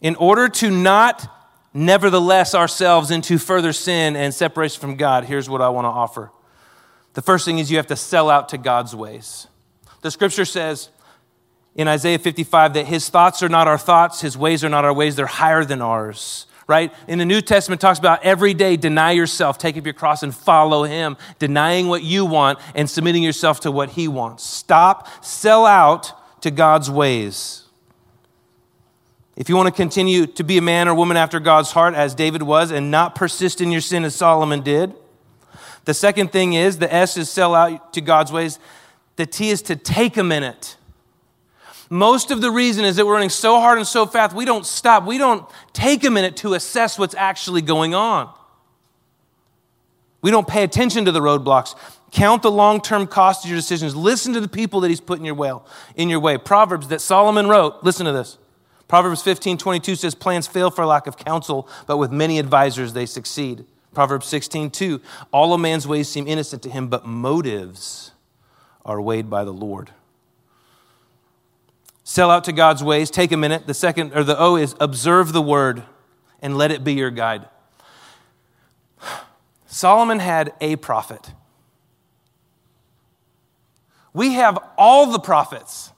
In 0.00 0.16
order 0.16 0.48
to 0.48 0.68
not 0.68 1.30
nevertheless 1.72 2.56
ourselves 2.56 3.12
into 3.12 3.38
further 3.38 3.72
sin 3.72 4.16
and 4.16 4.34
separation 4.34 4.80
from 4.80 4.96
God, 4.96 5.24
here's 5.24 5.48
what 5.48 5.62
I 5.62 5.68
want 5.68 5.84
to 5.84 5.90
offer. 5.90 6.32
The 7.14 7.22
first 7.22 7.44
thing 7.44 7.60
is 7.60 7.70
you 7.70 7.76
have 7.76 7.86
to 7.86 7.96
sell 7.96 8.28
out 8.28 8.48
to 8.48 8.58
God's 8.58 8.96
ways. 8.96 9.46
The 10.00 10.10
scripture 10.10 10.44
says 10.44 10.88
in 11.76 11.86
Isaiah 11.86 12.18
55 12.18 12.74
that 12.74 12.86
his 12.86 13.08
thoughts 13.08 13.44
are 13.44 13.48
not 13.48 13.68
our 13.68 13.78
thoughts, 13.78 14.22
his 14.22 14.36
ways 14.36 14.64
are 14.64 14.68
not 14.68 14.84
our 14.84 14.92
ways, 14.92 15.14
they're 15.14 15.26
higher 15.26 15.64
than 15.64 15.80
ours. 15.80 16.46
Right? 16.68 16.92
In 17.08 17.18
the 17.18 17.24
New 17.24 17.40
Testament 17.40 17.80
talks 17.80 17.98
about 17.98 18.24
every 18.24 18.54
day 18.54 18.76
deny 18.76 19.12
yourself, 19.12 19.58
take 19.58 19.76
up 19.76 19.84
your 19.84 19.94
cross 19.94 20.22
and 20.22 20.34
follow 20.34 20.84
him, 20.84 21.16
denying 21.38 21.88
what 21.88 22.02
you 22.02 22.24
want 22.24 22.58
and 22.74 22.88
submitting 22.88 23.22
yourself 23.22 23.60
to 23.60 23.72
what 23.72 23.90
he 23.90 24.08
wants. 24.08 24.44
Stop, 24.44 25.24
sell 25.24 25.66
out 25.66 26.12
to 26.42 26.50
God's 26.50 26.90
ways. 26.90 27.62
If 29.36 29.48
you 29.48 29.56
want 29.56 29.68
to 29.68 29.72
continue 29.72 30.26
to 30.26 30.44
be 30.44 30.58
a 30.58 30.62
man 30.62 30.88
or 30.88 30.94
woman 30.94 31.16
after 31.16 31.40
God's 31.40 31.72
heart, 31.72 31.94
as 31.94 32.14
David 32.14 32.42
was, 32.42 32.70
and 32.70 32.90
not 32.90 33.14
persist 33.14 33.60
in 33.60 33.70
your 33.70 33.80
sin 33.80 34.04
as 34.04 34.14
Solomon 34.14 34.60
did, 34.60 34.94
the 35.84 35.94
second 35.94 36.32
thing 36.32 36.52
is 36.52 36.78
the 36.78 36.92
S 36.92 37.16
is 37.16 37.30
sell 37.30 37.54
out 37.54 37.92
to 37.94 38.00
God's 38.00 38.30
ways. 38.30 38.58
The 39.16 39.26
T 39.26 39.50
is 39.50 39.62
to 39.62 39.76
take 39.76 40.16
a 40.16 40.22
minute. 40.22 40.76
Most 41.92 42.30
of 42.30 42.40
the 42.40 42.50
reason 42.50 42.86
is 42.86 42.96
that 42.96 43.04
we're 43.04 43.12
running 43.12 43.28
so 43.28 43.60
hard 43.60 43.76
and 43.76 43.86
so 43.86 44.06
fast, 44.06 44.34
we 44.34 44.46
don't 44.46 44.64
stop. 44.64 45.04
We 45.04 45.18
don't 45.18 45.44
take 45.74 46.04
a 46.04 46.10
minute 46.10 46.36
to 46.36 46.54
assess 46.54 46.98
what's 46.98 47.14
actually 47.14 47.60
going 47.60 47.94
on. 47.94 48.32
We 50.22 50.30
don't 50.30 50.48
pay 50.48 50.64
attention 50.64 51.04
to 51.04 51.12
the 51.12 51.20
roadblocks. 51.20 51.74
Count 52.10 52.40
the 52.40 52.50
long-term 52.50 53.08
cost 53.08 53.44
of 53.44 53.50
your 53.50 53.58
decisions. 53.58 53.94
Listen 53.94 54.32
to 54.32 54.40
the 54.40 54.48
people 54.48 54.80
that 54.80 54.88
he's 54.88 55.02
put 55.02 55.18
in 55.18 55.26
your 55.26 55.34
way. 55.34 55.52
In 55.94 56.08
your 56.08 56.18
way. 56.18 56.38
Proverbs 56.38 56.88
that 56.88 57.02
Solomon 57.02 57.46
wrote. 57.46 57.82
Listen 57.82 58.06
to 58.06 58.12
this. 58.12 58.38
Proverbs 58.88 59.20
15, 59.20 59.58
22 59.58 59.94
says, 59.94 60.14
Plans 60.14 60.46
fail 60.46 60.70
for 60.70 60.86
lack 60.86 61.06
of 61.06 61.18
counsel, 61.18 61.68
but 61.86 61.98
with 61.98 62.10
many 62.10 62.38
advisors 62.38 62.94
they 62.94 63.04
succeed. 63.04 63.66
Proverbs 63.92 64.26
16, 64.28 64.70
2, 64.70 64.98
All 65.30 65.52
a 65.52 65.58
man's 65.58 65.86
ways 65.86 66.08
seem 66.08 66.26
innocent 66.26 66.62
to 66.62 66.70
him, 66.70 66.88
but 66.88 67.04
motives 67.04 68.12
are 68.82 68.98
weighed 68.98 69.28
by 69.28 69.44
the 69.44 69.52
Lord. 69.52 69.90
Sell 72.12 72.30
out 72.30 72.44
to 72.44 72.52
God's 72.52 72.84
ways. 72.84 73.10
Take 73.10 73.32
a 73.32 73.38
minute. 73.38 73.66
The 73.66 73.72
second, 73.72 74.12
or 74.14 74.22
the 74.22 74.38
O 74.38 74.56
is 74.56 74.76
observe 74.78 75.32
the 75.32 75.40
word 75.40 75.82
and 76.42 76.58
let 76.58 76.70
it 76.70 76.84
be 76.84 76.92
your 76.92 77.10
guide. 77.10 77.48
Solomon 79.64 80.18
had 80.18 80.52
a 80.60 80.76
prophet. 80.76 81.32
We 84.12 84.34
have 84.34 84.58
all 84.76 85.10
the 85.10 85.20
prophets. 85.20 85.90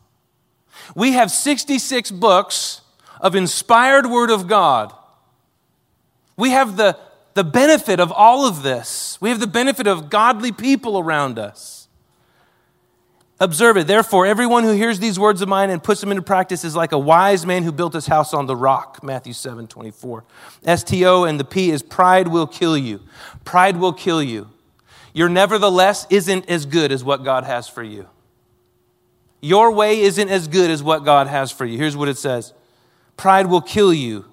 We 0.94 1.14
have 1.14 1.32
66 1.32 2.12
books 2.12 2.82
of 3.20 3.34
inspired 3.34 4.06
word 4.06 4.30
of 4.30 4.46
God. 4.46 4.94
We 6.36 6.50
have 6.50 6.76
the, 6.76 6.96
the 7.34 7.42
benefit 7.42 7.98
of 7.98 8.12
all 8.12 8.46
of 8.46 8.62
this. 8.62 9.18
We 9.20 9.30
have 9.30 9.40
the 9.40 9.48
benefit 9.48 9.88
of 9.88 10.10
godly 10.10 10.52
people 10.52 10.96
around 10.96 11.40
us. 11.40 11.83
Observe 13.40 13.76
it. 13.76 13.86
Therefore, 13.88 14.26
everyone 14.26 14.62
who 14.62 14.72
hears 14.72 15.00
these 15.00 15.18
words 15.18 15.42
of 15.42 15.48
mine 15.48 15.68
and 15.70 15.82
puts 15.82 16.00
them 16.00 16.10
into 16.10 16.22
practice 16.22 16.64
is 16.64 16.76
like 16.76 16.92
a 16.92 16.98
wise 16.98 17.44
man 17.44 17.64
who 17.64 17.72
built 17.72 17.92
his 17.92 18.06
house 18.06 18.32
on 18.32 18.46
the 18.46 18.54
rock. 18.54 19.02
Matthew 19.02 19.32
7 19.32 19.66
24. 19.66 20.24
STO 20.76 21.24
and 21.24 21.40
the 21.40 21.44
P 21.44 21.70
is 21.70 21.82
pride 21.82 22.28
will 22.28 22.46
kill 22.46 22.78
you. 22.78 23.00
Pride 23.44 23.76
will 23.76 23.92
kill 23.92 24.22
you. 24.22 24.48
Your 25.12 25.28
nevertheless 25.28 26.06
isn't 26.10 26.48
as 26.48 26.64
good 26.66 26.92
as 26.92 27.02
what 27.02 27.24
God 27.24 27.44
has 27.44 27.68
for 27.68 27.82
you. 27.82 28.08
Your 29.40 29.72
way 29.72 30.00
isn't 30.00 30.28
as 30.28 30.48
good 30.48 30.70
as 30.70 30.82
what 30.82 31.04
God 31.04 31.26
has 31.26 31.50
for 31.50 31.66
you. 31.66 31.76
Here's 31.76 31.96
what 31.96 32.08
it 32.08 32.18
says 32.18 32.52
Pride 33.16 33.46
will 33.46 33.60
kill 33.60 33.92
you. 33.92 34.26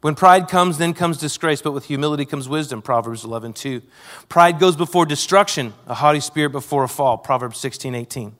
When 0.00 0.14
pride 0.14 0.48
comes, 0.48 0.78
then 0.78 0.94
comes 0.94 1.18
disgrace, 1.18 1.60
but 1.60 1.72
with 1.72 1.86
humility 1.86 2.24
comes 2.24 2.48
wisdom. 2.48 2.80
Proverbs 2.80 3.24
11, 3.24 3.52
2. 3.52 3.82
Pride 4.28 4.58
goes 4.58 4.74
before 4.74 5.04
destruction, 5.04 5.74
a 5.86 5.94
haughty 5.94 6.20
spirit 6.20 6.50
before 6.50 6.84
a 6.84 6.88
fall. 6.88 7.18
Proverbs 7.18 7.58
16, 7.58 7.94
18. 7.94 8.34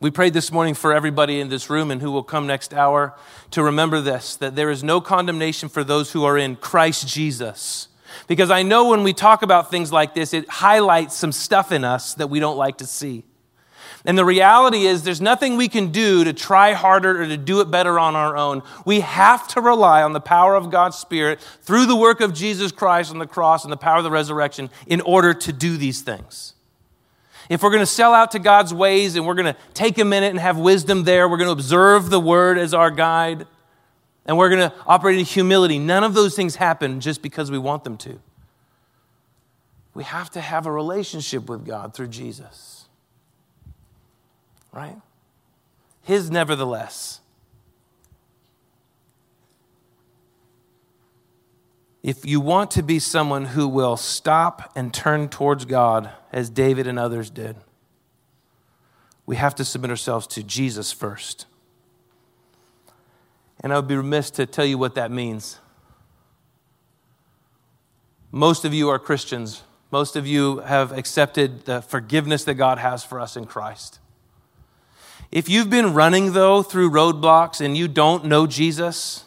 We 0.00 0.10
prayed 0.12 0.32
this 0.32 0.52
morning 0.52 0.74
for 0.74 0.92
everybody 0.92 1.40
in 1.40 1.48
this 1.48 1.68
room 1.68 1.90
and 1.90 2.00
who 2.00 2.12
will 2.12 2.22
come 2.22 2.46
next 2.46 2.72
hour 2.72 3.16
to 3.50 3.64
remember 3.64 4.00
this 4.00 4.36
that 4.36 4.54
there 4.54 4.70
is 4.70 4.84
no 4.84 5.00
condemnation 5.00 5.68
for 5.68 5.82
those 5.82 6.12
who 6.12 6.24
are 6.24 6.38
in 6.38 6.54
Christ 6.54 7.08
Jesus. 7.08 7.88
Because 8.26 8.50
I 8.50 8.62
know 8.62 8.90
when 8.90 9.02
we 9.02 9.12
talk 9.12 9.42
about 9.42 9.70
things 9.70 9.90
like 9.90 10.14
this, 10.14 10.32
it 10.32 10.48
highlights 10.48 11.16
some 11.16 11.32
stuff 11.32 11.72
in 11.72 11.84
us 11.84 12.14
that 12.14 12.28
we 12.28 12.38
don't 12.38 12.56
like 12.56 12.78
to 12.78 12.86
see. 12.86 13.24
And 14.08 14.16
the 14.16 14.24
reality 14.24 14.86
is, 14.86 15.02
there's 15.02 15.20
nothing 15.20 15.58
we 15.58 15.68
can 15.68 15.92
do 15.92 16.24
to 16.24 16.32
try 16.32 16.72
harder 16.72 17.20
or 17.20 17.26
to 17.26 17.36
do 17.36 17.60
it 17.60 17.70
better 17.70 17.98
on 17.98 18.16
our 18.16 18.38
own. 18.38 18.62
We 18.86 19.00
have 19.00 19.46
to 19.48 19.60
rely 19.60 20.02
on 20.02 20.14
the 20.14 20.20
power 20.20 20.54
of 20.54 20.70
God's 20.70 20.96
Spirit 20.96 21.42
through 21.60 21.84
the 21.84 21.94
work 21.94 22.22
of 22.22 22.32
Jesus 22.32 22.72
Christ 22.72 23.10
on 23.10 23.18
the 23.18 23.26
cross 23.26 23.64
and 23.64 23.72
the 23.72 23.76
power 23.76 23.98
of 23.98 24.04
the 24.04 24.10
resurrection 24.10 24.70
in 24.86 25.02
order 25.02 25.34
to 25.34 25.52
do 25.52 25.76
these 25.76 26.00
things. 26.00 26.54
If 27.50 27.62
we're 27.62 27.68
going 27.68 27.82
to 27.82 27.86
sell 27.86 28.14
out 28.14 28.30
to 28.30 28.38
God's 28.38 28.72
ways 28.72 29.14
and 29.14 29.26
we're 29.26 29.34
going 29.34 29.52
to 29.52 29.56
take 29.74 29.98
a 29.98 30.06
minute 30.06 30.30
and 30.30 30.40
have 30.40 30.56
wisdom 30.56 31.04
there, 31.04 31.28
we're 31.28 31.36
going 31.36 31.48
to 31.48 31.52
observe 31.52 32.08
the 32.08 32.18
Word 32.18 32.56
as 32.56 32.72
our 32.72 32.90
guide, 32.90 33.46
and 34.24 34.38
we're 34.38 34.48
going 34.48 34.70
to 34.70 34.74
operate 34.86 35.18
in 35.18 35.26
humility. 35.26 35.78
None 35.78 36.02
of 36.02 36.14
those 36.14 36.34
things 36.34 36.56
happen 36.56 37.00
just 37.00 37.20
because 37.20 37.50
we 37.50 37.58
want 37.58 37.84
them 37.84 37.98
to. 37.98 38.18
We 39.92 40.04
have 40.04 40.30
to 40.30 40.40
have 40.40 40.64
a 40.64 40.72
relationship 40.72 41.46
with 41.50 41.66
God 41.66 41.92
through 41.92 42.08
Jesus. 42.08 42.77
Right? 44.78 44.94
His 46.02 46.30
nevertheless. 46.30 47.18
If 52.00 52.24
you 52.24 52.40
want 52.40 52.70
to 52.70 52.84
be 52.84 53.00
someone 53.00 53.46
who 53.46 53.66
will 53.66 53.96
stop 53.96 54.70
and 54.76 54.94
turn 54.94 55.30
towards 55.30 55.64
God 55.64 56.10
as 56.32 56.48
David 56.48 56.86
and 56.86 56.96
others 56.96 57.28
did, 57.28 57.56
we 59.26 59.34
have 59.34 59.56
to 59.56 59.64
submit 59.64 59.90
ourselves 59.90 60.28
to 60.28 60.44
Jesus 60.44 60.92
first. 60.92 61.46
And 63.58 63.72
I 63.72 63.76
would 63.76 63.88
be 63.88 63.96
remiss 63.96 64.30
to 64.30 64.46
tell 64.46 64.64
you 64.64 64.78
what 64.78 64.94
that 64.94 65.10
means. 65.10 65.58
Most 68.30 68.64
of 68.64 68.72
you 68.72 68.88
are 68.90 69.00
Christians. 69.00 69.64
Most 69.90 70.14
of 70.14 70.24
you 70.24 70.58
have 70.58 70.92
accepted 70.92 71.64
the 71.64 71.82
forgiveness 71.82 72.44
that 72.44 72.54
God 72.54 72.78
has 72.78 73.02
for 73.02 73.18
us 73.18 73.36
in 73.36 73.44
Christ. 73.44 73.98
If 75.30 75.48
you've 75.48 75.68
been 75.68 75.92
running, 75.92 76.32
though, 76.32 76.62
through 76.62 76.90
roadblocks 76.90 77.60
and 77.60 77.76
you 77.76 77.86
don't 77.86 78.24
know 78.24 78.46
Jesus, 78.46 79.24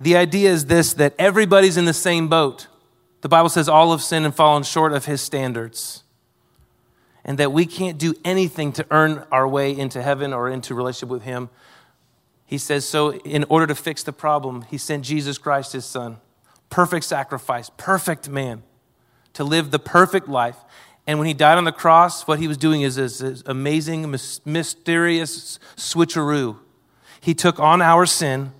the 0.00 0.16
idea 0.16 0.50
is 0.50 0.66
this 0.66 0.94
that 0.94 1.14
everybody's 1.18 1.76
in 1.76 1.84
the 1.84 1.92
same 1.92 2.28
boat. 2.28 2.66
The 3.20 3.28
Bible 3.28 3.50
says 3.50 3.68
all 3.68 3.92
have 3.92 4.02
sinned 4.02 4.24
and 4.24 4.34
fallen 4.34 4.62
short 4.62 4.92
of 4.92 5.04
his 5.04 5.20
standards. 5.20 6.02
And 7.22 7.38
that 7.38 7.52
we 7.52 7.66
can't 7.66 7.98
do 7.98 8.14
anything 8.24 8.72
to 8.72 8.86
earn 8.90 9.26
our 9.30 9.46
way 9.46 9.76
into 9.76 10.02
heaven 10.02 10.32
or 10.32 10.48
into 10.48 10.74
relationship 10.74 11.10
with 11.10 11.22
him. 11.22 11.50
He 12.46 12.56
says, 12.56 12.88
so 12.88 13.12
in 13.12 13.44
order 13.48 13.66
to 13.66 13.74
fix 13.74 14.02
the 14.02 14.12
problem, 14.12 14.62
he 14.62 14.78
sent 14.78 15.04
Jesus 15.04 15.36
Christ, 15.36 15.74
his 15.74 15.84
son, 15.84 16.16
perfect 16.70 17.04
sacrifice, 17.04 17.70
perfect 17.76 18.28
man, 18.28 18.62
to 19.34 19.44
live 19.44 19.70
the 19.70 19.78
perfect 19.78 20.28
life. 20.28 20.56
And 21.10 21.18
when 21.18 21.26
he 21.26 21.34
died 21.34 21.58
on 21.58 21.64
the 21.64 21.72
cross, 21.72 22.28
what 22.28 22.38
he 22.38 22.46
was 22.46 22.56
doing 22.56 22.82
is 22.82 22.94
this 22.94 23.42
amazing, 23.44 24.08
mysterious 24.44 25.58
switcheroo. 25.74 26.56
He 27.20 27.34
took 27.34 27.58
on 27.58 27.82
our 27.82 28.06
sin 28.06 28.52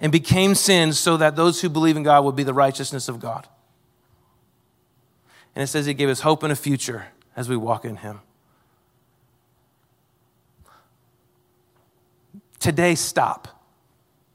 and 0.00 0.12
became 0.12 0.54
sin 0.54 0.92
so 0.92 1.16
that 1.16 1.34
those 1.34 1.60
who 1.60 1.68
believe 1.68 1.96
in 1.96 2.04
God 2.04 2.24
would 2.24 2.36
be 2.36 2.44
the 2.44 2.54
righteousness 2.54 3.08
of 3.08 3.18
God. 3.18 3.48
And 5.56 5.64
it 5.64 5.66
says 5.66 5.86
he 5.86 5.92
gave 5.92 6.08
us 6.08 6.20
hope 6.20 6.44
and 6.44 6.52
a 6.52 6.54
future 6.54 7.08
as 7.34 7.48
we 7.48 7.56
walk 7.56 7.84
in 7.84 7.96
him. 7.96 8.20
Today, 12.60 12.94
stop. 12.94 13.60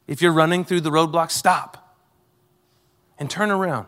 If 0.05 0.21
you're 0.21 0.33
running 0.33 0.65
through 0.65 0.81
the 0.81 0.91
roadblock, 0.91 1.31
stop 1.31 1.95
and 3.17 3.29
turn 3.29 3.51
around. 3.51 3.87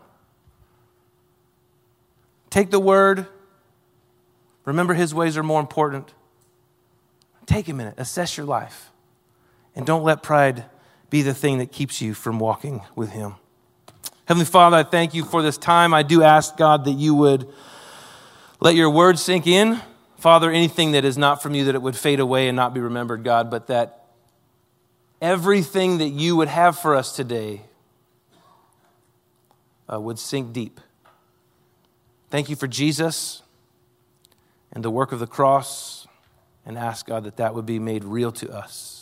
Take 2.50 2.72
the 2.72 2.80
word. 2.80 3.28
Remember, 4.66 4.96
his 4.96 5.14
ways 5.14 5.38
are 5.38 5.44
more 5.44 5.60
important. 5.60 6.14
Take 7.46 7.70
a 7.70 7.74
minute, 7.74 7.94
assess 7.98 8.36
your 8.36 8.48
life, 8.48 8.90
and 9.76 9.86
don't 9.86 10.04
let 10.04 10.24
pride 10.24 10.66
be 11.12 11.22
the 11.22 11.34
thing 11.34 11.60
that 11.60 11.72
keeps 11.72 12.02
you 12.02 12.16
from 12.16 12.40
walking 12.40 12.82
with 12.96 13.12
him. 13.12 13.36
Heavenly 14.28 14.46
Father, 14.46 14.78
I 14.78 14.84
thank 14.84 15.14
you 15.14 15.24
for 15.24 15.44
this 15.44 15.58
time. 15.58 15.94
I 15.94 16.02
do 16.02 16.24
ask, 16.24 16.58
God, 16.58 16.86
that 16.86 16.94
you 16.94 17.14
would 17.14 17.48
let 18.60 18.74
your 18.74 18.90
word 18.90 19.20
sink 19.20 19.46
in. 19.46 19.80
Father, 20.18 20.50
anything 20.50 20.94
that 20.94 21.06
is 21.06 21.16
not 21.16 21.44
from 21.44 21.54
you, 21.54 21.66
that 21.66 21.76
it 21.76 21.82
would 21.84 21.96
fade 21.96 22.20
away 22.20 22.48
and 22.48 22.56
not 22.56 22.74
be 22.74 22.80
remembered, 22.80 23.24
God, 23.24 23.52
but 23.52 23.68
that 23.68 24.08
everything 25.22 26.00
that 26.00 26.10
you 26.10 26.36
would 26.36 26.48
have 26.48 26.80
for 26.80 26.96
us 26.96 27.16
today 27.16 27.62
uh, 29.92 30.02
would 30.02 30.18
sink 30.18 30.52
deep. 30.52 30.80
Thank 32.32 32.50
you 32.50 32.56
for 32.56 32.68
Jesus 32.68 33.44
and 34.76 34.84
the 34.84 34.92
work 34.92 35.12
of 35.12 35.20
the 35.20 35.28
cross, 35.28 36.06
and 36.66 36.78
ask 36.78 37.08
God 37.08 37.24
that 37.24 37.38
that 37.38 37.56
would 37.56 37.66
be 37.66 37.80
made 37.80 38.04
real 38.04 38.32
to 38.34 38.52
us. 38.54 38.95